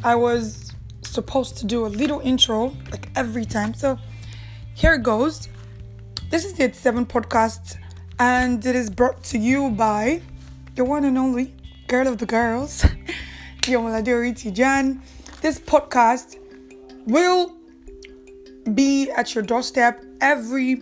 [0.04, 0.72] I was
[1.02, 3.98] supposed to do a little intro like every time, so
[4.76, 5.50] here it goes.
[6.30, 7.78] This is the 87 podcast,
[8.20, 10.22] and it is brought to you by
[10.76, 11.54] the one and only
[11.88, 12.82] girl of the girls,
[13.62, 15.02] Yomoladori Tijan.
[15.42, 16.38] This podcast
[17.06, 17.56] will
[18.74, 20.82] be at your doorstep every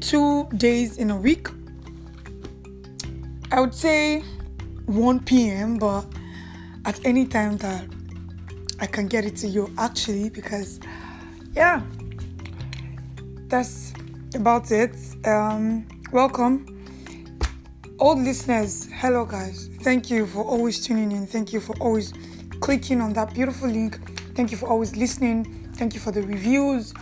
[0.00, 1.48] two days in a week.
[3.50, 4.20] I would say
[4.86, 6.04] 1 p.m., but
[6.84, 7.86] at any time that
[8.80, 10.80] I can get it to you, actually, because
[11.54, 11.82] yeah,
[13.48, 13.92] that's
[14.34, 14.94] about it.
[15.24, 16.66] Um, welcome,
[17.98, 18.88] old listeners.
[18.92, 19.70] Hello, guys.
[19.82, 21.26] Thank you for always tuning in.
[21.26, 22.12] Thank you for always
[22.60, 23.98] clicking on that beautiful link.
[24.34, 26.92] Thank you for always listening Thank you for the reviews.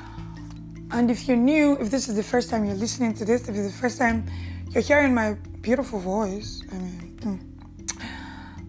[0.91, 3.57] And if you're new, if this is the first time you're listening to this, if
[3.57, 4.27] it's the first time
[4.69, 5.35] you're hearing my
[5.67, 7.41] beautiful voice, I mean, mm,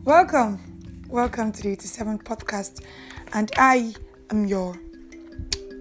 [0.03, 0.59] welcome.
[1.07, 2.83] Welcome to the 87th podcast.
[3.33, 3.93] And I
[4.31, 4.73] am your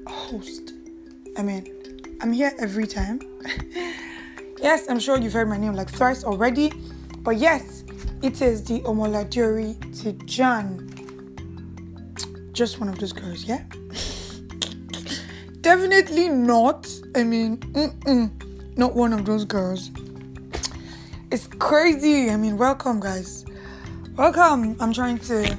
[0.06, 0.74] host.
[1.38, 3.22] I mean, I'm here every time.
[4.58, 6.70] yes, I'm sure you've heard my name like thrice already.
[7.20, 7.84] But yes,
[8.20, 10.92] it is the Omoladuri Tijan.
[12.52, 13.62] Just one of those girls, yeah?
[15.62, 16.86] Definitely not.
[17.14, 17.58] I mean,
[18.76, 19.90] not one of those girls.
[21.28, 22.30] It's crazy.
[22.30, 23.44] I mean, welcome, guys.
[24.16, 24.76] Welcome.
[24.78, 25.56] I'm trying to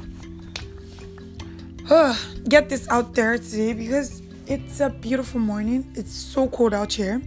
[1.90, 5.92] uh, get this out there today because it's a beautiful morning.
[5.96, 7.22] It's so cold out here.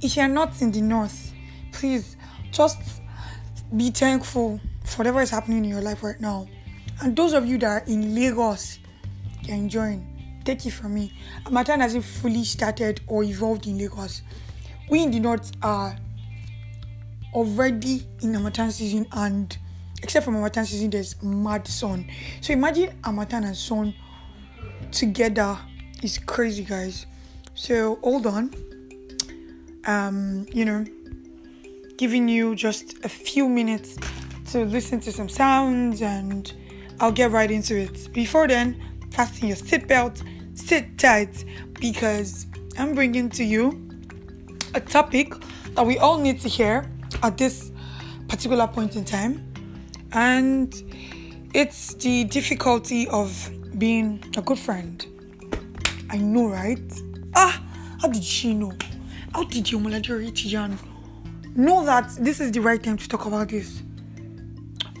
[0.00, 1.32] If you're not in the north,
[1.72, 2.16] please
[2.52, 2.78] just
[3.76, 6.46] be thankful for whatever is happening in your life right now.
[7.02, 8.78] And those of you that are in Lagos,
[9.42, 11.12] you're enjoying take it from me.
[11.44, 14.22] Harmattan hasn't fully started or evolved in Lagos.
[14.90, 15.96] We in the north are
[17.34, 19.56] already in Harmattan season and
[20.02, 22.08] except from Harmattan season there's mad sun.
[22.40, 23.94] So imagine Harmattan and sun
[24.92, 25.58] together
[26.02, 27.06] is crazy, guys.
[27.54, 28.54] So hold on.
[29.86, 30.84] Um, you know,
[31.96, 33.96] giving you just a few minutes
[34.52, 36.52] to listen to some sounds and
[37.00, 38.12] I'll get right into it.
[38.12, 40.22] Before then, fasten your seatbelt,
[40.54, 41.44] sit tight
[41.80, 42.46] because
[42.78, 43.90] I'm bringing to you
[44.74, 45.34] a topic
[45.74, 46.88] that we all need to hear
[47.22, 47.70] at this
[48.28, 49.46] particular point in time.
[50.12, 50.74] And
[51.54, 55.04] it's the difficulty of being a good friend.
[56.10, 57.00] I know, right?
[57.34, 57.62] Ah,
[58.00, 58.72] how did she know?
[59.34, 60.76] How did you, Mulajori Tijan,
[61.56, 63.82] know that this is the right time to talk about this?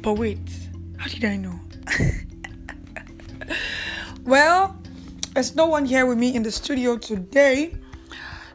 [0.02, 0.38] But wait,
[0.96, 1.60] how did I know?
[4.24, 4.76] well,
[5.34, 7.74] there's no one here with me in the studio today,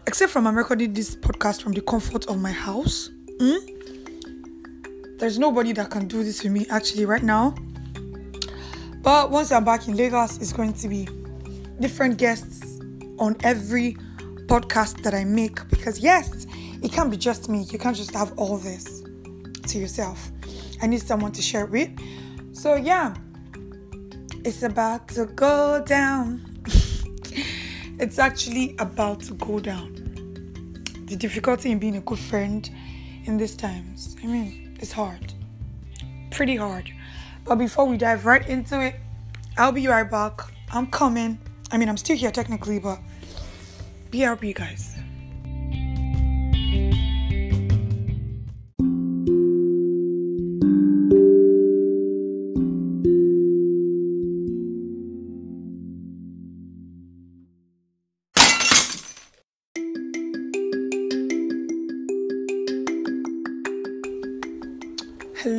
[0.08, 3.10] except from I'm recording this podcast from the comfort of my house.
[3.40, 5.18] Mm?
[5.18, 7.56] There's nobody that can do this with me actually right now.
[9.02, 11.08] But once I'm back in Lagos, it's going to be
[11.80, 12.80] different guests
[13.18, 13.96] on every
[14.48, 16.48] podcast that I make because yes,
[16.84, 17.64] it can't be just me.
[17.64, 19.04] You can't just have all this
[19.68, 20.32] to yourself.
[20.82, 21.90] I need someone to share it with.
[22.52, 23.16] So yeah,
[24.44, 26.46] it's about to go down.
[28.00, 29.94] it's actually about to go down.
[31.06, 32.70] The difficulty in being a good friend
[33.30, 34.18] in these times.
[34.24, 35.34] I mean, it's hard.
[36.32, 36.92] Pretty hard.
[37.46, 38.96] But before we dive right into it,
[39.58, 40.42] I'll be right back.
[40.74, 41.40] I'm coming.
[41.72, 43.00] I mean, I'm still here technically, but
[44.12, 44.89] BRB, guys.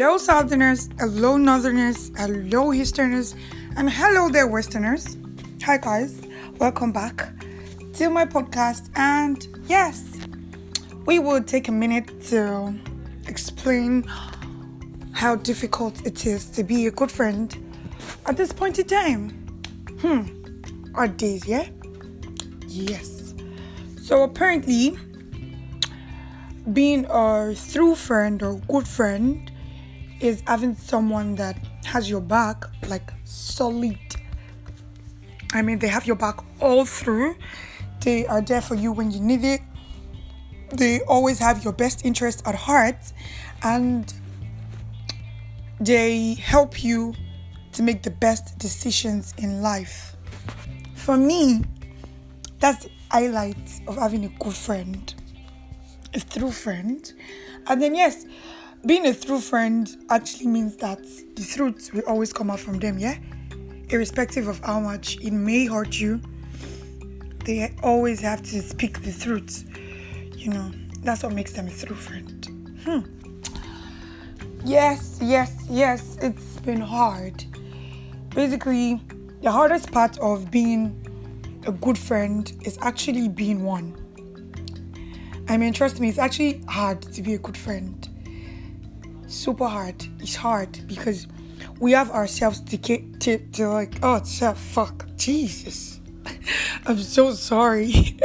[0.00, 3.34] Hello, Southerners, hello, Northerners, hello, Easterners,
[3.76, 5.18] and hello there, Westerners.
[5.64, 6.22] Hi, guys,
[6.56, 7.28] welcome back
[7.92, 8.88] to my podcast.
[8.96, 10.02] And yes,
[11.04, 12.74] we will take a minute to
[13.28, 14.04] explain
[15.12, 17.54] how difficult it is to be a good friend
[18.24, 19.28] at this point in time.
[20.00, 20.22] Hmm,
[20.94, 21.68] our days, yeah?
[22.66, 23.34] Yes.
[24.00, 24.96] So, apparently,
[26.72, 29.49] being a true friend or good friend
[30.20, 33.98] is having someone that has your back like solid.
[35.52, 37.36] I mean, they have your back all through.
[38.00, 39.60] They are there for you when you need it.
[40.70, 43.12] They always have your best interest at heart
[43.62, 44.12] and
[45.80, 47.14] they help you
[47.72, 50.16] to make the best decisions in life.
[50.94, 51.64] For me,
[52.58, 55.14] that's the highlight of having a good friend,
[56.14, 57.12] a true friend.
[57.66, 58.26] And then, yes,
[58.86, 61.02] being a true friend actually means that
[61.36, 63.18] the truth will always come out from them, yeah?
[63.90, 66.20] Irrespective of how much it may hurt you,
[67.44, 69.64] they always have to speak the truth.
[70.34, 72.48] You know, that's what makes them a true friend.
[72.84, 73.00] Hmm.
[74.64, 77.44] Yes, yes, yes, it's been hard.
[78.34, 79.00] Basically,
[79.42, 80.96] the hardest part of being
[81.66, 83.96] a good friend is actually being one.
[85.48, 88.09] I mean, trust me, it's actually hard to be a good friend
[89.30, 90.06] super hard.
[90.18, 91.26] It's hard because
[91.78, 96.00] we have ourselves to get to, to like oh it's a fuck Jesus.
[96.86, 98.18] I'm so sorry.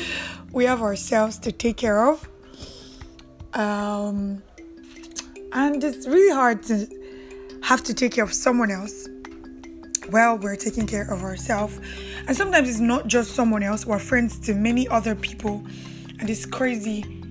[0.52, 2.28] we have ourselves to take care of.
[3.54, 4.42] Um
[5.52, 6.88] and it's really hard to
[7.62, 9.08] have to take care of someone else
[10.10, 11.78] while we're taking care of ourselves.
[12.26, 15.64] And sometimes it's not just someone else, we're friends to many other people.
[16.18, 17.21] And it's crazy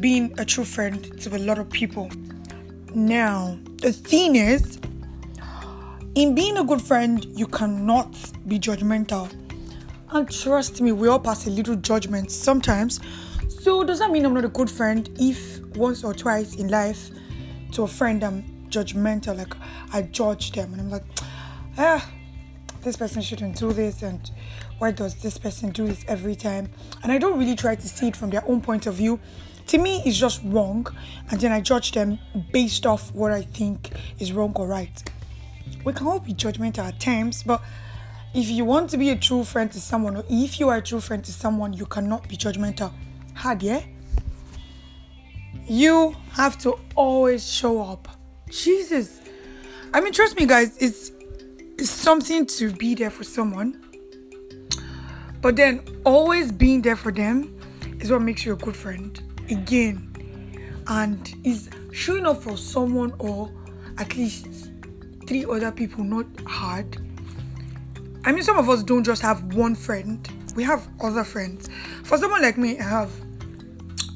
[0.00, 2.10] being a true friend to a lot of people.
[2.94, 4.78] Now, the thing is,
[6.14, 8.12] in being a good friend, you cannot
[8.48, 9.30] be judgmental.
[10.10, 13.00] And trust me, we all pass a little judgment sometimes.
[13.60, 17.10] So, does that mean I'm not a good friend if once or twice in life
[17.72, 19.36] to a friend I'm judgmental?
[19.36, 19.54] Like,
[19.92, 21.04] I judge them and I'm like,
[21.76, 22.10] ah,
[22.82, 24.30] this person shouldn't do this, and
[24.78, 26.70] why does this person do this every time?
[27.02, 29.20] And I don't really try to see it from their own point of view
[29.68, 30.86] to me it's just wrong
[31.30, 32.18] and then i judge them
[32.52, 35.02] based off what i think is wrong or right.
[35.84, 37.62] We can all be judgmental at times but
[38.34, 40.82] if you want to be a true friend to someone or if you are a
[40.82, 42.92] true friend to someone you cannot be judgmental.
[43.34, 43.82] Hard yeah?
[45.66, 48.08] You have to always show up.
[48.50, 49.20] Jesus.
[49.92, 51.12] I mean trust me guys it's
[51.78, 53.82] it's something to be there for someone.
[55.40, 57.54] But then always being there for them
[58.00, 60.04] is what makes you a good friend again
[60.86, 63.50] and is showing up for someone or
[63.98, 64.70] at least
[65.26, 66.98] three other people not hard
[68.24, 71.70] I mean, some of us don't just have one friend, we have other friends.
[72.04, 73.10] For someone like me, I have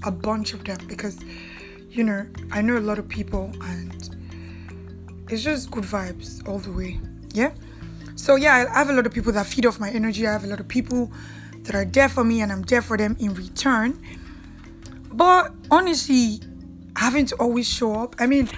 [0.04, 1.18] a bunch of them because,
[1.88, 4.10] you know, I know a lot of people and
[5.30, 7.00] it's just good vibes all the way.
[7.32, 7.52] Yeah?
[8.16, 10.26] So, yeah, I have a lot of people that feed off my energy.
[10.26, 11.10] I have a lot of people
[11.62, 13.98] that are there for me and I'm there for them in return.
[15.12, 16.40] But honestly,
[16.96, 18.48] having to always show up, I mean,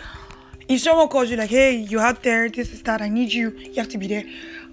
[0.68, 3.50] if someone calls you like, hey, you out there, this is that, I need you,
[3.50, 4.24] you have to be there.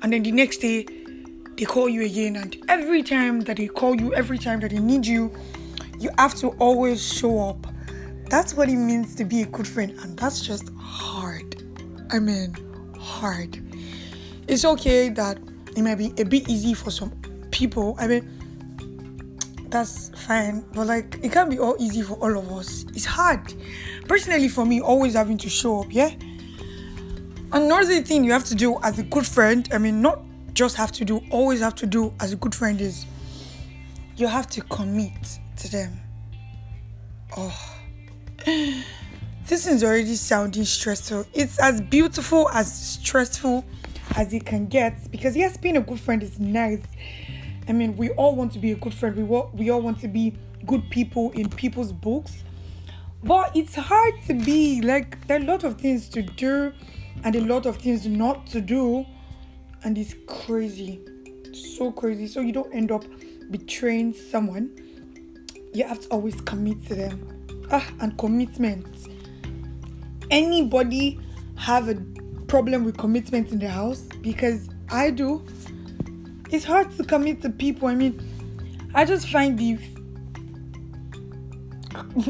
[0.02, 0.86] And then the next day,
[1.58, 2.36] they call you again.
[2.36, 5.32] And every time that they call you, every time that they need you,
[6.00, 7.68] you have to always show up.
[8.30, 9.92] That's what it means to be a good friend.
[10.00, 11.64] And that's just hard.
[12.12, 12.56] I mean,
[12.98, 13.62] hard.
[14.48, 15.38] It's okay that
[15.76, 17.12] it might be a bit easy for some
[17.52, 17.96] people.
[18.00, 18.41] I mean,
[19.72, 20.66] that's fine.
[20.74, 22.86] But like, it can't be all easy for all of us.
[22.94, 23.54] It's hard.
[24.08, 26.12] Personally, for me, always having to show up, yeah?
[27.54, 30.22] Another thing you have to do as a good friend, I mean, not
[30.54, 33.06] just have to do, always have to do as a good friend is
[34.18, 36.00] you have to commit to them.
[37.36, 37.76] Oh,
[38.46, 41.26] this is already sounding stressful.
[41.34, 43.66] It's as beautiful as stressful
[44.16, 46.84] as it can get because yes, being a good friend is nice.
[47.68, 49.16] I mean, we all want to be a good friend.
[49.16, 50.36] We all, we all want to be
[50.66, 52.44] good people in people's books.
[53.24, 56.74] But it's hard to be like there are a lot of things to do
[57.24, 59.06] and a lot of things not to do
[59.84, 61.00] and it's crazy.
[61.54, 62.28] So crazy.
[62.28, 63.04] So you don't end up
[63.52, 64.72] betraying someone.
[65.74, 67.48] You have to always commit to them.
[67.72, 69.08] Ah, and commitment.
[70.30, 71.20] Anybody
[71.56, 71.96] have a
[72.48, 74.02] problem with commitment in the house?
[74.22, 75.46] Because I do.
[76.52, 77.88] It's hard to commit to people.
[77.88, 78.22] I mean,
[78.94, 79.80] I just find the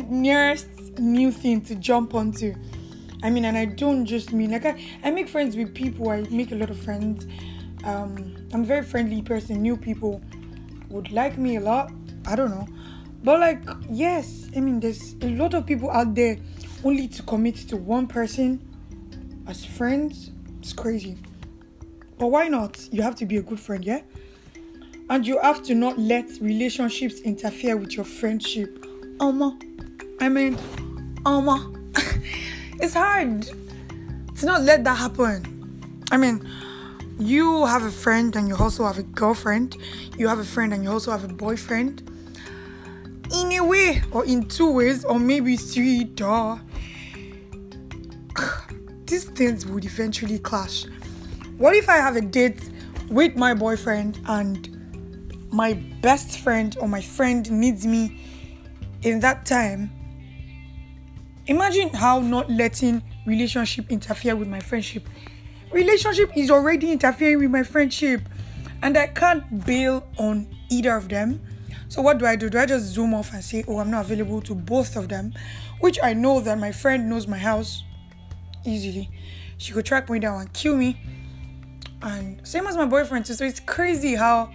[0.10, 0.68] nearest
[1.00, 2.54] new thing to jump onto.
[3.24, 6.12] I mean, and I don't just mean like I, I make friends with people.
[6.12, 7.26] I make a lot of friends.
[7.84, 9.60] Um, I'm a very friendly person.
[9.64, 10.22] New people
[10.90, 11.92] would like me a lot.
[12.28, 12.68] I don't know,
[13.24, 16.38] but like yes, I mean, there's a lot of people out there
[16.84, 18.62] only to commit to one person
[19.48, 20.30] as friends.
[20.60, 21.18] It's crazy.
[22.22, 22.88] But why not?
[22.92, 24.02] You have to be a good friend, yeah?
[25.10, 28.86] And you have to not let relationships interfere with your friendship.
[29.20, 29.58] Oma.
[30.20, 30.56] I mean,
[31.26, 31.74] Oma.
[32.80, 33.50] it's hard
[34.36, 35.98] to not let that happen.
[36.12, 36.48] I mean,
[37.18, 39.78] you have a friend and you also have a girlfriend.
[40.16, 42.08] You have a friend and you also have a boyfriend.
[43.34, 46.60] In a way, or in two ways, or maybe three, duh.
[49.06, 50.86] These things would eventually clash.
[51.62, 52.72] What if I have a date
[53.08, 58.20] with my boyfriend and my best friend or my friend needs me
[59.04, 59.92] in that time?
[61.46, 65.08] Imagine how not letting relationship interfere with my friendship.
[65.72, 68.22] Relationship is already interfering with my friendship
[68.82, 71.40] and I can't bail on either of them.
[71.90, 72.50] So what do I do?
[72.50, 75.36] Do I just zoom off and say, "Oh, I'm not available to both of them?"
[75.80, 77.84] Which I know that my friend knows my house
[78.66, 79.12] easily.
[79.60, 80.98] She could track me down and kill me
[82.04, 83.34] and same as my boyfriend too.
[83.34, 84.52] So it's crazy how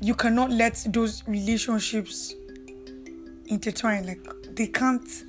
[0.00, 2.34] you cannot let those relationships
[3.46, 4.06] intertwine.
[4.06, 4.20] Like
[4.54, 5.24] they can't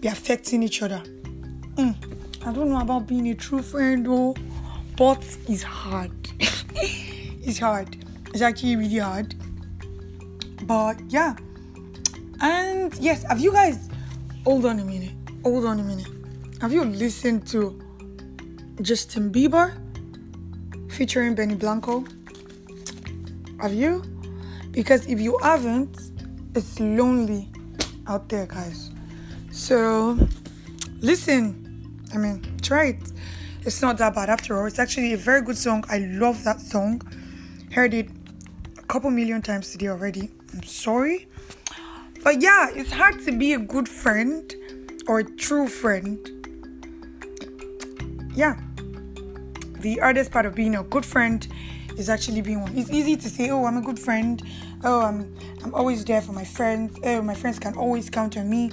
[0.00, 1.02] be affecting each other.
[1.76, 1.94] Mm.
[2.46, 4.34] I don't know about being a true friend though,
[4.96, 6.12] but it's hard.
[6.40, 7.96] it's hard.
[8.28, 9.34] It's actually really hard.
[10.66, 11.36] But yeah.
[12.40, 13.88] And yes, have you guys
[14.44, 15.14] hold on a minute.
[15.42, 16.08] Hold on a minute.
[16.60, 17.80] Have you listened to
[18.82, 19.83] Justin Bieber?
[20.94, 22.04] Featuring Benny Blanco?
[23.60, 24.02] Have you?
[24.70, 25.96] Because if you haven't,
[26.54, 27.48] it's lonely
[28.06, 28.90] out there, guys.
[29.50, 30.16] So,
[31.00, 31.60] listen.
[32.14, 33.12] I mean, try it.
[33.62, 34.66] It's not that bad after all.
[34.66, 35.84] It's actually a very good song.
[35.88, 37.02] I love that song.
[37.72, 38.08] Heard it
[38.78, 40.30] a couple million times today already.
[40.52, 41.26] I'm sorry.
[42.22, 44.54] But yeah, it's hard to be a good friend
[45.08, 46.18] or a true friend.
[48.36, 48.63] Yeah
[49.84, 51.46] the hardest part of being a good friend
[51.98, 52.74] is actually being one.
[52.74, 54.42] It's easy to say, "Oh, I'm a good friend.
[54.82, 56.98] Oh, I'm I'm always there for my friends.
[57.04, 58.72] Oh, my friends can always count on me."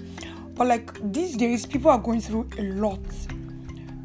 [0.55, 3.03] But like these days, people are going through a lot.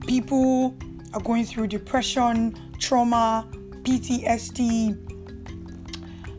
[0.08, 0.74] People
[1.14, 3.46] are going through depression, trauma,
[3.84, 4.98] PTSD.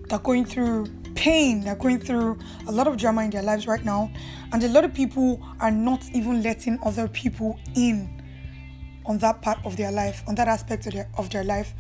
[0.10, 1.62] They're going through pain.
[1.62, 2.38] They're going through
[2.68, 4.12] a lot of drama in their lives right now,
[4.52, 8.17] and a lot of people are not even letting other people in
[9.08, 11.74] on that part of their life, on that aspect of their, of their life.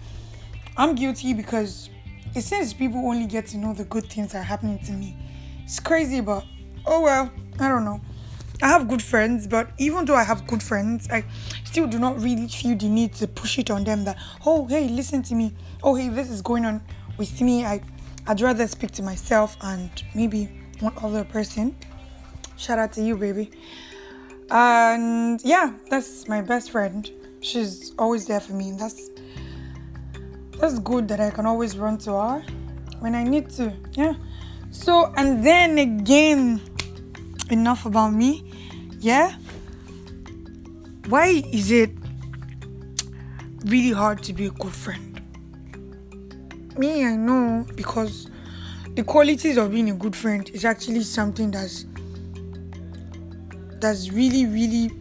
[0.75, 1.89] I'm guilty because
[2.35, 5.15] it seems people only get to know the good things that are happening to me.
[5.63, 6.43] It's crazy, but
[6.85, 8.01] oh well, I don't know.
[8.61, 11.23] I have good friends, but even though I have good friends, I
[11.63, 14.17] still do not really feel the need to push it on them that,
[14.47, 15.53] oh, hey, listen to me.
[15.83, 16.81] Oh, hey, this is going on
[17.17, 17.65] with me.
[17.65, 17.81] I,
[18.25, 20.49] I'd rather speak to myself and maybe
[20.79, 21.75] one other person.
[22.55, 23.51] Shout out to you, baby.
[24.49, 27.09] And yeah, that's my best friend.
[27.47, 28.69] She's always there for me.
[28.69, 29.09] and That's
[30.59, 32.43] that's good that I can always run to her
[32.99, 33.71] when I need to.
[33.93, 34.15] Yeah.
[34.71, 36.59] So and then again,
[37.49, 38.51] enough about me.
[38.99, 39.37] Yeah.
[41.07, 41.91] Why is it
[43.63, 45.21] really hard to be a good friend?
[46.77, 48.29] Me, I know because
[48.95, 51.85] the qualities of being a good friend is actually something that's
[53.79, 54.91] that's really, really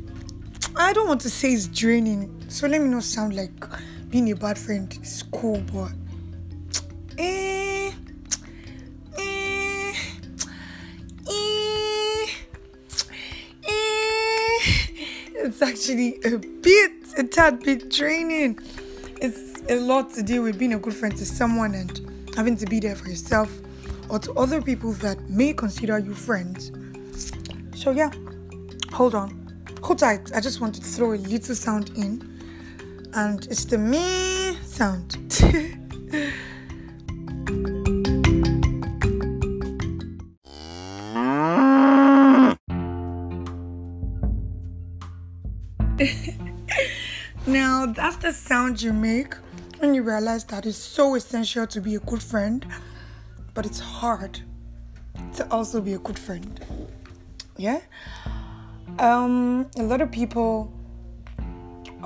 [0.76, 2.35] I don't want to say it's draining.
[2.48, 3.52] So let me not sound like
[4.08, 5.92] being a bad friend is cool, but
[7.18, 7.92] eh,
[9.18, 9.92] eh,
[11.28, 12.26] eh,
[13.68, 14.58] eh,
[15.44, 18.58] it's actually a bit, a tad bit draining.
[19.20, 22.00] It's a lot to do with being a good friend to someone and
[22.36, 23.50] having to be there for yourself
[24.08, 26.70] or to other people that may consider you friends.
[27.74, 28.10] So yeah,
[28.92, 29.42] hold on.
[29.82, 30.32] Hold tight.
[30.34, 32.35] I just want to throw a little sound in.
[33.16, 35.16] And it's the me sound.
[47.46, 49.32] now, that's the sound you make
[49.78, 52.66] when you realize that it's so essential to be a good friend,
[53.54, 54.40] but it's hard
[55.36, 56.60] to also be a good friend.
[57.56, 57.80] Yeah?
[58.98, 60.70] Um, a lot of people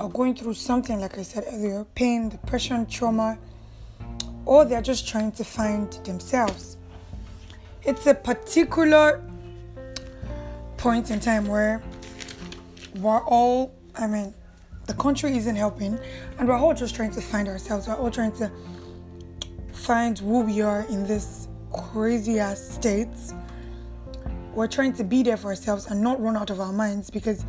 [0.01, 3.37] are going through something, like I said earlier pain, depression, trauma,
[4.45, 6.77] or they're just trying to find themselves.
[7.83, 9.23] It's a particular
[10.77, 11.83] point in time where
[12.95, 14.33] we're all, I mean,
[14.87, 15.99] the country isn't helping,
[16.39, 17.87] and we're all just trying to find ourselves.
[17.87, 18.51] We're all trying to
[19.71, 23.07] find who we are in this crazy ass state
[24.53, 27.45] we're trying to be there for ourselves and not run out of our minds because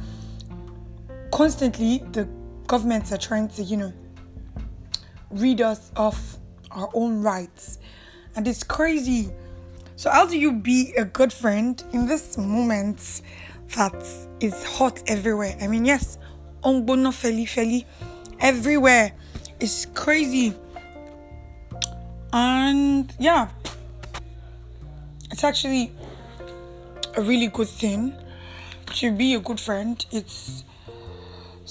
[1.32, 2.28] constantly the
[2.66, 3.92] governments are trying to, you know,
[5.30, 6.38] read us of
[6.70, 7.78] our own rights.
[8.36, 9.30] And it's crazy.
[9.96, 13.22] So, how do you be a good friend in this moment
[13.76, 13.94] that
[14.40, 15.56] is hot everywhere?
[15.60, 16.18] I mean, yes,
[16.62, 17.84] Ongbono Feli Feli
[18.40, 19.12] everywhere.
[19.60, 20.54] It's crazy.
[22.32, 23.48] And yeah,
[25.30, 25.92] it's actually
[27.14, 28.14] a really good thing
[28.86, 30.04] to be a good friend.
[30.10, 30.64] It's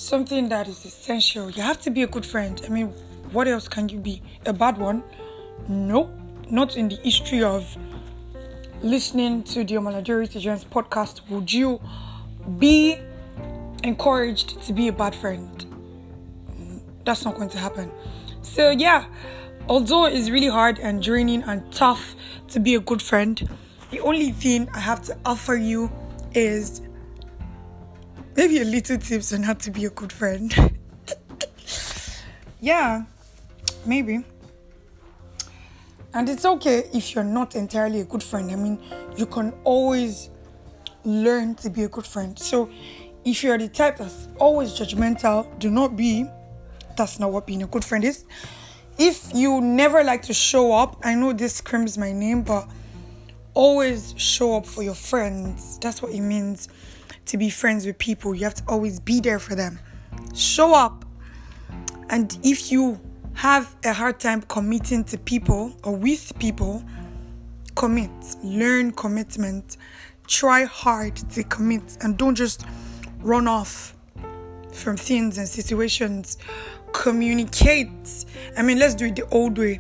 [0.02, 1.50] something that is essential.
[1.50, 2.62] You have to be a good friend.
[2.66, 2.88] I mean,
[3.32, 4.22] what else can you be?
[4.46, 5.04] A bad one?
[5.68, 6.10] No,
[6.50, 7.78] not in the history of
[8.82, 11.22] listening to the Omalajori Students podcast.
[11.30, 11.80] Would you
[12.58, 12.98] be
[13.84, 15.66] encouraged to be a bad friend?
[17.06, 17.92] That's not going to happen.
[18.42, 19.06] So, yeah,
[19.70, 22.16] although it's really hard and draining and tough
[22.50, 23.48] to be a good friend,
[23.92, 25.92] the only thing I have to offer you
[26.34, 26.82] is
[28.36, 30.54] maybe a little tips on how to be a good friend.
[32.62, 33.04] yeah,
[33.86, 34.24] maybe.
[36.14, 38.52] And it's okay if you're not entirely a good friend.
[38.52, 38.80] I mean,
[39.16, 40.30] you can always
[41.04, 42.38] learn to be a good friend.
[42.38, 42.70] So,
[43.24, 46.26] if you're the type that's always judgmental, do not be.
[46.98, 48.26] That's not what being a good friend is.
[48.98, 52.68] If you never like to show up, I know this screams my name, but
[53.54, 55.78] always show up for your friends.
[55.80, 56.68] That's what it means
[57.26, 58.36] to be friends with people.
[58.36, 59.80] You have to always be there for them.
[60.34, 61.06] Show up.
[62.10, 63.00] And if you
[63.34, 66.84] have a hard time committing to people or with people,
[67.76, 68.12] commit.
[68.44, 69.78] Learn commitment.
[70.28, 72.66] Try hard to commit and don't just
[73.20, 73.96] run off
[74.72, 76.38] from things and situations.
[76.94, 78.26] Communicate.
[78.58, 79.80] I mean, let's do it the old way.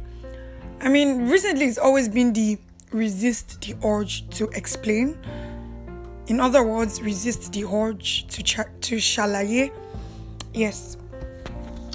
[0.82, 2.58] I mean, recently it's always been the
[2.92, 5.18] resist the urge to explain.
[6.28, 9.72] In other words, resist the urge to ch- to shalaye.
[10.54, 10.98] Yes.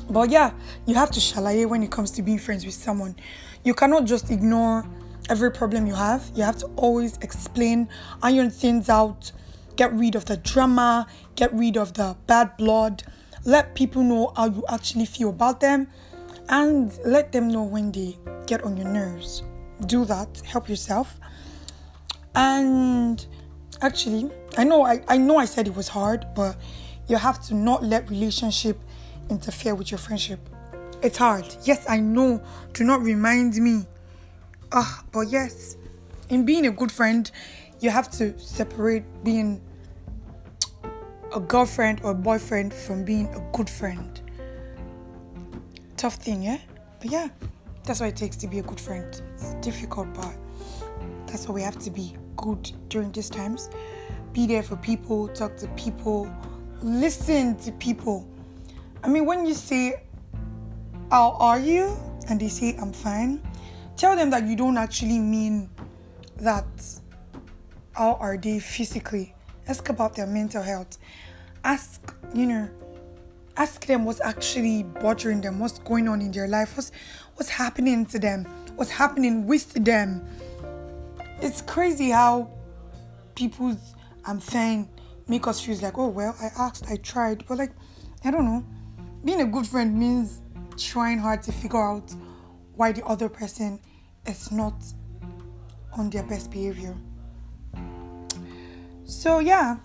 [0.09, 0.53] But yeah,
[0.87, 3.17] you have to shalaye when it comes to being friends with someone.
[3.65, 4.85] You cannot just ignore
[5.29, 6.31] every problem you have.
[6.35, 7.89] You have to always explain,
[8.23, 9.33] iron things out,
[9.77, 13.03] get rid of the drama, get rid of the bad blood,
[13.45, 15.89] let people know how you actually feel about them,
[16.49, 18.17] and let them know when they
[18.47, 19.43] get on your nerves
[19.85, 21.19] do that help yourself
[22.35, 23.27] and
[23.83, 26.57] actually i know I, I know i said it was hard but
[27.09, 28.79] you have to not let relationship
[29.31, 30.41] interfere with your friendship
[31.03, 33.85] it's hard yes i know do not remind me
[34.73, 35.77] ah but yes
[36.29, 37.31] in being a good friend
[37.81, 39.61] you have to separate being
[41.35, 44.21] a girlfriend or boyfriend from being a good friend.
[45.97, 46.59] Tough thing, yeah?
[47.01, 47.29] But yeah,
[47.85, 49.21] that's what it takes to be a good friend.
[49.35, 50.35] It's difficult, but
[51.27, 53.71] that's what we have to be good during these times.
[54.33, 56.31] Be there for people, talk to people,
[56.83, 58.29] listen to people.
[59.03, 60.03] I mean, when you say,
[61.11, 61.97] How are you?
[62.29, 63.41] and they say, I'm fine,
[63.97, 65.71] tell them that you don't actually mean
[66.39, 66.67] that.
[67.93, 69.35] How are they physically?
[69.69, 70.99] Ask about their mental health.
[71.65, 72.69] Ask, you know,
[73.57, 76.93] ask them what's actually bothering them, what's going on in their life, what's
[77.37, 78.45] what's happening to them,
[78.77, 80.27] what's happening with them.
[81.41, 82.51] It's crazy how
[83.35, 84.89] people's I'm fine
[85.29, 87.73] make us feel like, oh well, I asked, I tried, but like,
[88.25, 88.65] I don't know.
[89.25, 90.41] Being a good friend means
[90.77, 92.15] trying hard to figure out
[92.75, 93.81] why the other person
[94.27, 94.75] is not
[95.97, 96.97] on their best behavior.
[99.05, 99.77] So yeah,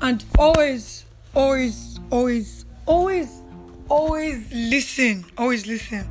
[0.00, 1.04] and always,
[1.34, 3.42] always, always, always,
[3.88, 5.24] always listen.
[5.38, 6.10] Always listen.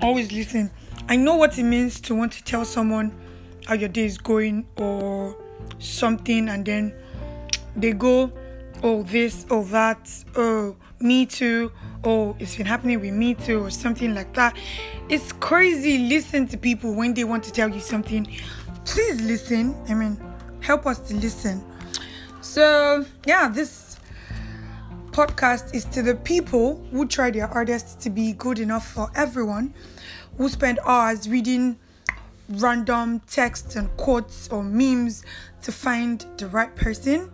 [0.00, 0.70] Always listen.
[1.08, 3.12] I know what it means to want to tell someone
[3.66, 5.36] how your day is going or
[5.78, 6.94] something, and then
[7.76, 8.32] they go,
[8.82, 11.72] oh, this, oh, that, oh, me too,
[12.04, 14.56] oh, it's been happening with me too, or something like that.
[15.08, 16.08] It's crazy.
[16.08, 18.26] Listen to people when they want to tell you something.
[18.84, 19.74] Please listen.
[19.88, 20.18] I mean,
[20.60, 21.64] help us to listen.
[22.40, 23.98] So, yeah, this
[25.10, 29.74] podcast is to the people who try their hardest to be good enough for everyone,
[30.36, 31.78] who spend hours reading
[32.48, 35.24] random texts and quotes or memes
[35.62, 37.30] to find the right person.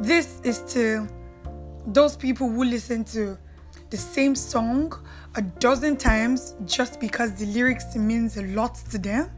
[0.00, 1.08] This is to
[1.86, 3.36] those people who listen to
[3.90, 4.92] the same song
[5.34, 9.30] a dozen times just because the lyrics means a lot to them.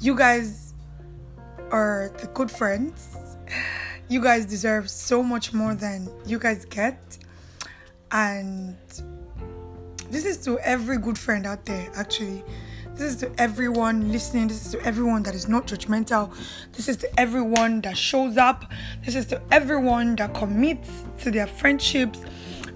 [0.00, 0.74] You guys
[1.70, 3.16] are the good friends.
[4.08, 7.18] You guys deserve so much more than you guys get.
[8.10, 8.76] And
[10.10, 12.44] this is to every good friend out there, actually.
[12.94, 14.48] This is to everyone listening.
[14.48, 16.34] This is to everyone that is not judgmental.
[16.72, 18.70] This is to everyone that shows up.
[19.04, 20.90] This is to everyone that commits
[21.22, 22.20] to their friendships.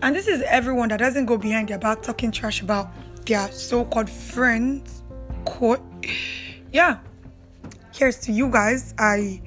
[0.03, 2.91] And this is everyone that doesn't go behind their back talking trash about
[3.27, 5.03] their so called friends.
[5.45, 5.83] Quote.
[6.73, 6.99] Yeah
[7.97, 8.95] here's to you guys.
[8.99, 9.41] I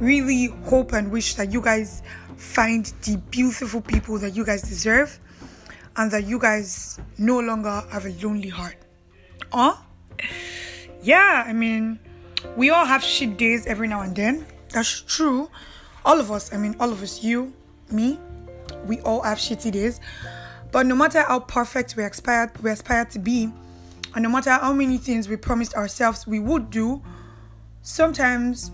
[0.00, 2.02] really hope and wish that you guys
[2.36, 5.18] find the beautiful people that you guys deserve
[5.96, 8.76] and that you guys no longer have a lonely heart.
[9.52, 9.76] Huh?
[11.02, 11.98] Yeah, I mean,
[12.56, 14.46] we all have shit days every now and then.
[14.70, 15.50] That's true.
[16.04, 17.52] All of us, I mean, all of us, you,
[17.90, 18.18] me,
[18.86, 20.00] we all have shitty days.
[20.72, 23.52] But no matter how perfect we aspire, we aspire to be,
[24.14, 27.02] and no matter how many things we promised ourselves we would do,
[27.82, 28.70] sometimes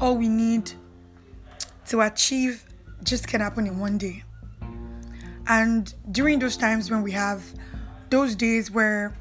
[0.00, 0.72] all we need
[1.86, 2.64] to achieve
[3.02, 4.22] just can happen in one day.
[5.48, 7.44] And during those times when we have
[8.10, 9.14] those days where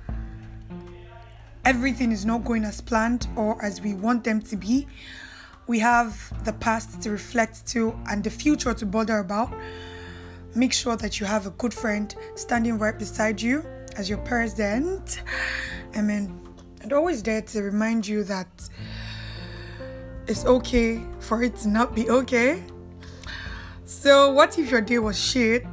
[1.65, 4.87] everything is not going as planned or as we want them to be,
[5.67, 9.53] we have the past to reflect to and the future to bother about.
[10.55, 13.63] Make sure that you have a good friend standing right beside you
[13.95, 15.21] as your president.
[15.95, 16.37] I mean,
[16.81, 18.47] and always there to remind you that
[20.27, 22.63] it's okay for it to not be okay.
[23.85, 25.65] So, what if your day was shit?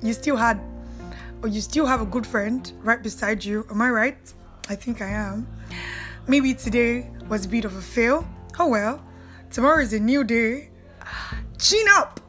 [0.00, 0.60] You still had,
[1.42, 3.66] or you still have a good friend right beside you.
[3.70, 4.34] Am I right?
[4.68, 5.46] I think I am.
[6.26, 8.26] Maybe today was a bit of a fail.
[8.58, 9.04] Oh well,
[9.50, 10.70] tomorrow is a new day.
[11.58, 12.20] Chin up!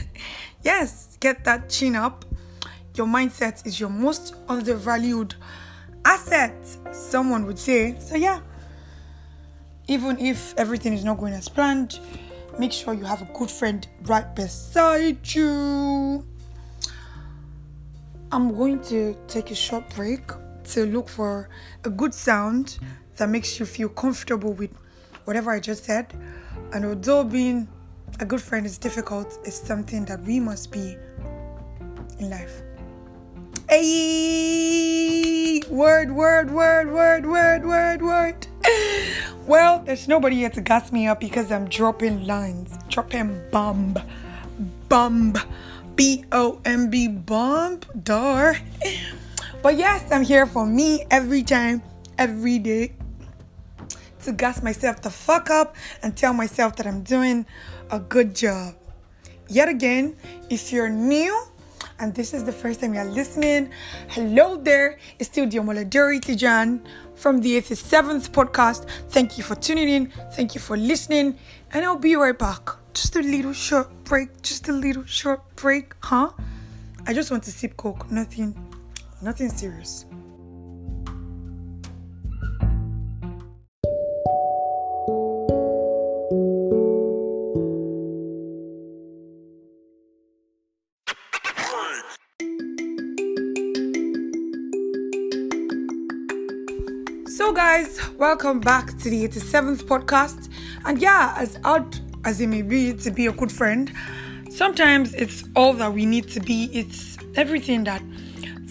[0.62, 2.24] yes, get that chin up.
[2.96, 5.36] Your mindset is your most undervalued
[6.04, 6.56] asset,
[6.90, 7.96] someone would say.
[8.00, 8.40] So, yeah,
[9.86, 12.00] even if everything is not going as planned,
[12.58, 16.26] make sure you have a good friend right beside you.
[18.32, 20.22] I'm going to take a short break
[20.68, 21.48] to look for
[21.84, 22.78] a good sound
[23.16, 24.70] that makes you feel comfortable with
[25.24, 26.14] whatever I just said.
[26.72, 27.68] And although being
[28.20, 30.96] a good friend is difficult, it's something that we must be
[32.18, 32.62] in life.
[33.68, 38.46] Hey, word, word, word, word, word, word, word.
[39.48, 43.96] Well, there's nobody here to gas me up because I'm dropping lines, dropping bomb,
[44.90, 45.32] bomb,
[45.96, 48.58] B O M B bomb, dar.
[49.60, 51.82] But yes, I'm here for me every time,
[52.16, 52.92] every day
[54.24, 57.46] to gas myself the fuck up and tell myself that I'm doing
[57.90, 58.74] a good job.
[59.48, 60.16] Yet again,
[60.50, 61.44] if you're new,
[61.98, 63.70] and this is the first time you're listening,
[64.08, 64.98] hello there.
[65.18, 66.80] It's still Diomola Tijan
[67.16, 68.88] from the 87th podcast.
[69.08, 70.12] Thank you for tuning in.
[70.32, 71.36] Thank you for listening.
[71.72, 72.70] And I'll be right back.
[72.94, 76.30] just a little short break, just a little short break, huh?
[77.06, 78.54] I just want to sip coke, nothing,
[79.22, 80.06] nothing serious.
[97.38, 100.50] So, guys, welcome back to the 87th podcast.
[100.84, 103.92] And yeah, as odd as it may be to be a good friend,
[104.50, 106.68] sometimes it's all that we need to be.
[106.72, 108.02] It's everything that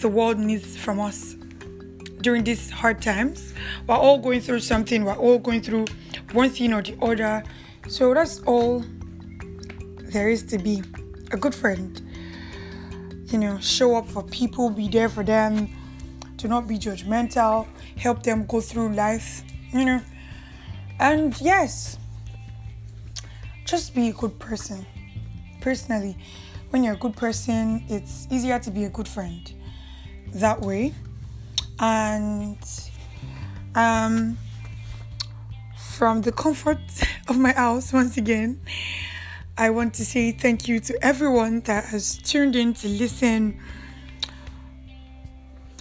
[0.00, 1.34] the world needs from us
[2.20, 3.54] during these hard times.
[3.86, 5.86] We're all going through something, we're all going through
[6.32, 7.44] one thing or the other.
[7.88, 8.84] So, that's all
[10.12, 10.82] there is to be
[11.32, 12.00] a good friend.
[13.26, 15.68] You know, show up for people, be there for them,
[16.36, 17.66] do not be judgmental
[17.98, 19.42] help them go through life,
[19.72, 20.00] you know.
[21.00, 21.98] And yes,
[23.64, 24.86] just be a good person.
[25.60, 26.16] Personally,
[26.70, 29.52] when you're a good person, it's easier to be a good friend
[30.34, 30.94] that way.
[31.80, 32.58] And
[33.74, 34.38] um,
[35.76, 36.78] from the comfort
[37.28, 38.60] of my house, once again,
[39.56, 43.58] I want to say thank you to everyone that has tuned in to listen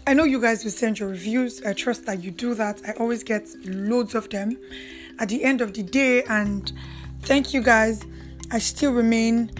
[0.07, 1.61] I know you guys will send your reviews.
[1.65, 2.81] I trust that you do that.
[2.87, 4.57] I always get loads of them
[5.19, 6.23] at the end of the day.
[6.29, 6.71] And
[7.23, 8.05] thank you guys.
[8.49, 9.51] I still remain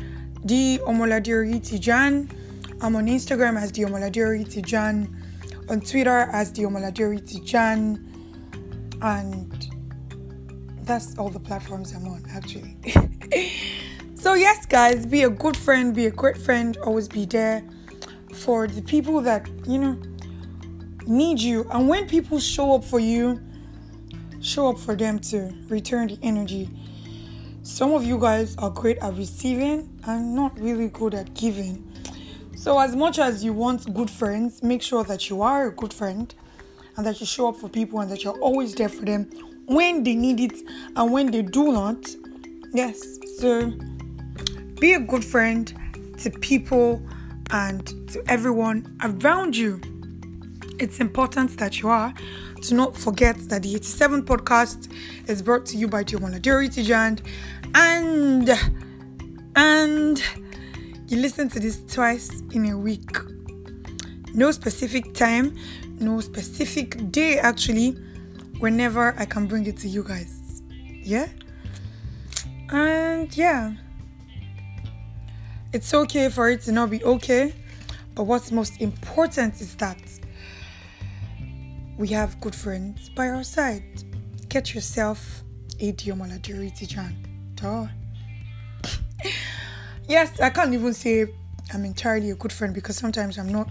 [0.46, 2.32] the Omoladiri Tijan.
[2.80, 5.10] I'm on Instagram as the Omoladiri Tijan,
[5.68, 8.04] on Twitter as the Omoladiri Tijan,
[9.02, 9.68] and
[10.86, 12.78] that's all the platforms I'm on actually.
[14.16, 17.64] so yes, guys, be a good friend, be a great friend, always be there
[18.34, 20.00] for the people that you know
[21.08, 21.68] need you.
[21.72, 23.42] And when people show up for you,
[24.40, 26.70] show up for them to return the energy.
[27.64, 31.87] Some of you guys are great at receiving and not really good at giving.
[32.68, 35.94] So, as much as you want good friends, make sure that you are a good
[35.94, 36.36] friend
[36.98, 39.24] and that you show up for people and that you're always there for them
[39.68, 42.14] when they need it and when they do not.
[42.74, 43.72] Yes, so
[44.82, 45.74] be a good friend
[46.18, 47.02] to people
[47.52, 49.80] and to everyone around you
[50.78, 52.14] it's important that you are
[52.64, 54.92] to not forget that the 87 podcast
[55.30, 57.26] is brought to you by Diomoladori Tijand
[57.74, 58.50] and
[59.56, 60.22] and
[61.08, 63.18] you listen to this twice in a week.
[64.34, 65.58] No specific time,
[66.00, 67.92] no specific day actually,
[68.60, 70.62] whenever I can bring it to you guys.
[70.70, 71.28] Yeah?
[72.70, 73.74] And yeah.
[75.72, 77.54] It's okay for it to not be okay,
[78.14, 80.02] but what's most important is that
[81.98, 84.04] we have good friends by our side.
[84.50, 85.44] Get yourself
[85.80, 87.16] a Diomaladiri Tijan.
[87.56, 87.88] Duh.
[90.08, 91.28] yes, I can't even say
[91.74, 93.70] I'm entirely a good friend because sometimes I'm not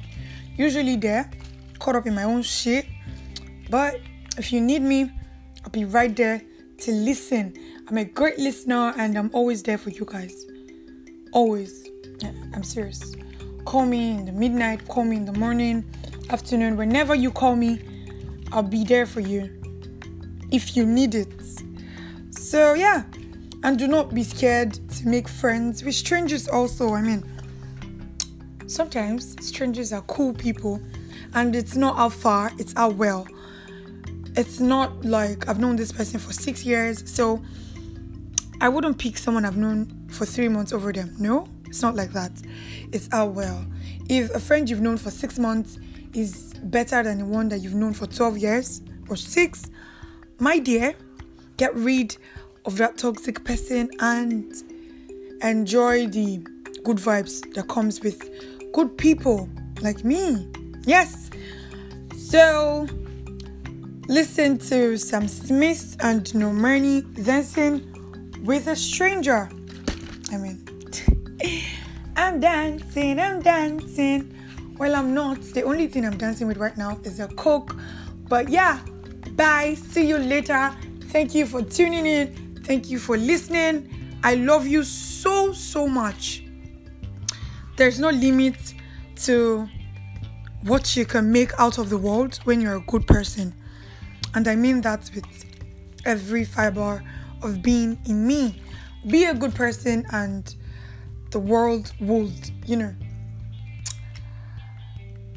[0.56, 1.30] usually there,
[1.78, 2.86] caught up in my own shit.
[3.70, 4.00] But
[4.38, 5.10] if you need me,
[5.64, 6.42] I'll be right there
[6.78, 7.54] to listen.
[7.88, 10.44] I'm a great listener and I'm always there for you guys.
[11.32, 11.88] Always.
[12.54, 13.14] I'm serious.
[13.64, 15.84] Call me in the midnight, call me in the morning,
[16.30, 17.80] afternoon, whenever you call me.
[18.52, 19.50] I'll be there for you
[20.52, 21.28] if you need it.
[22.30, 23.02] So, yeah,
[23.64, 26.94] and do not be scared to make friends with strangers, also.
[26.94, 27.24] I mean,
[28.66, 30.80] sometimes strangers are cool people,
[31.34, 33.26] and it's not how far, it's how well.
[34.36, 37.42] It's not like I've known this person for six years, so
[38.60, 41.14] I wouldn't pick someone I've known for three months over them.
[41.18, 42.32] No, it's not like that.
[42.92, 43.64] It's how well.
[44.08, 45.78] If a friend you've known for six months
[46.14, 49.70] is better than the one that you've known for 12 years or six,
[50.38, 50.94] my dear,
[51.56, 52.16] get rid
[52.64, 54.54] of that toxic person and
[55.42, 56.38] enjoy the
[56.84, 58.30] good vibes that comes with
[58.72, 59.48] good people
[59.80, 60.48] like me.
[60.84, 61.30] Yes.
[62.16, 62.86] So
[64.08, 67.82] listen to Sam Smith and Normani dancing
[68.44, 69.48] with a stranger.
[70.32, 70.62] I mean,
[72.16, 74.36] I'm dancing, I'm dancing
[74.78, 75.40] well, I'm not.
[75.40, 77.74] The only thing I'm dancing with right now is a Coke.
[78.28, 78.78] But yeah,
[79.32, 79.74] bye.
[79.74, 80.74] See you later.
[81.04, 82.60] Thank you for tuning in.
[82.62, 83.88] Thank you for listening.
[84.26, 86.42] I love you so, so much.
[87.76, 88.74] There's no limit
[89.26, 89.68] to
[90.62, 93.54] what you can make out of the world when you're a good person.
[94.34, 95.24] And I mean that with
[96.04, 97.04] every fiber
[97.40, 98.60] of being in me.
[99.06, 100.52] Be a good person, and
[101.30, 102.94] the world would, you know,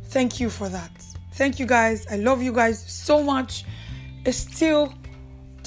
[0.05, 0.91] Thank you for that.
[1.33, 2.07] Thank you guys.
[2.07, 3.65] I love you guys so much.
[4.25, 4.91] It's still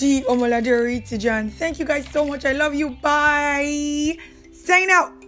[0.02, 1.48] D Omolade John.
[1.48, 2.44] Thank you guys so much.
[2.44, 2.90] I love you.
[2.90, 4.18] Bye.
[4.52, 5.21] Sign out.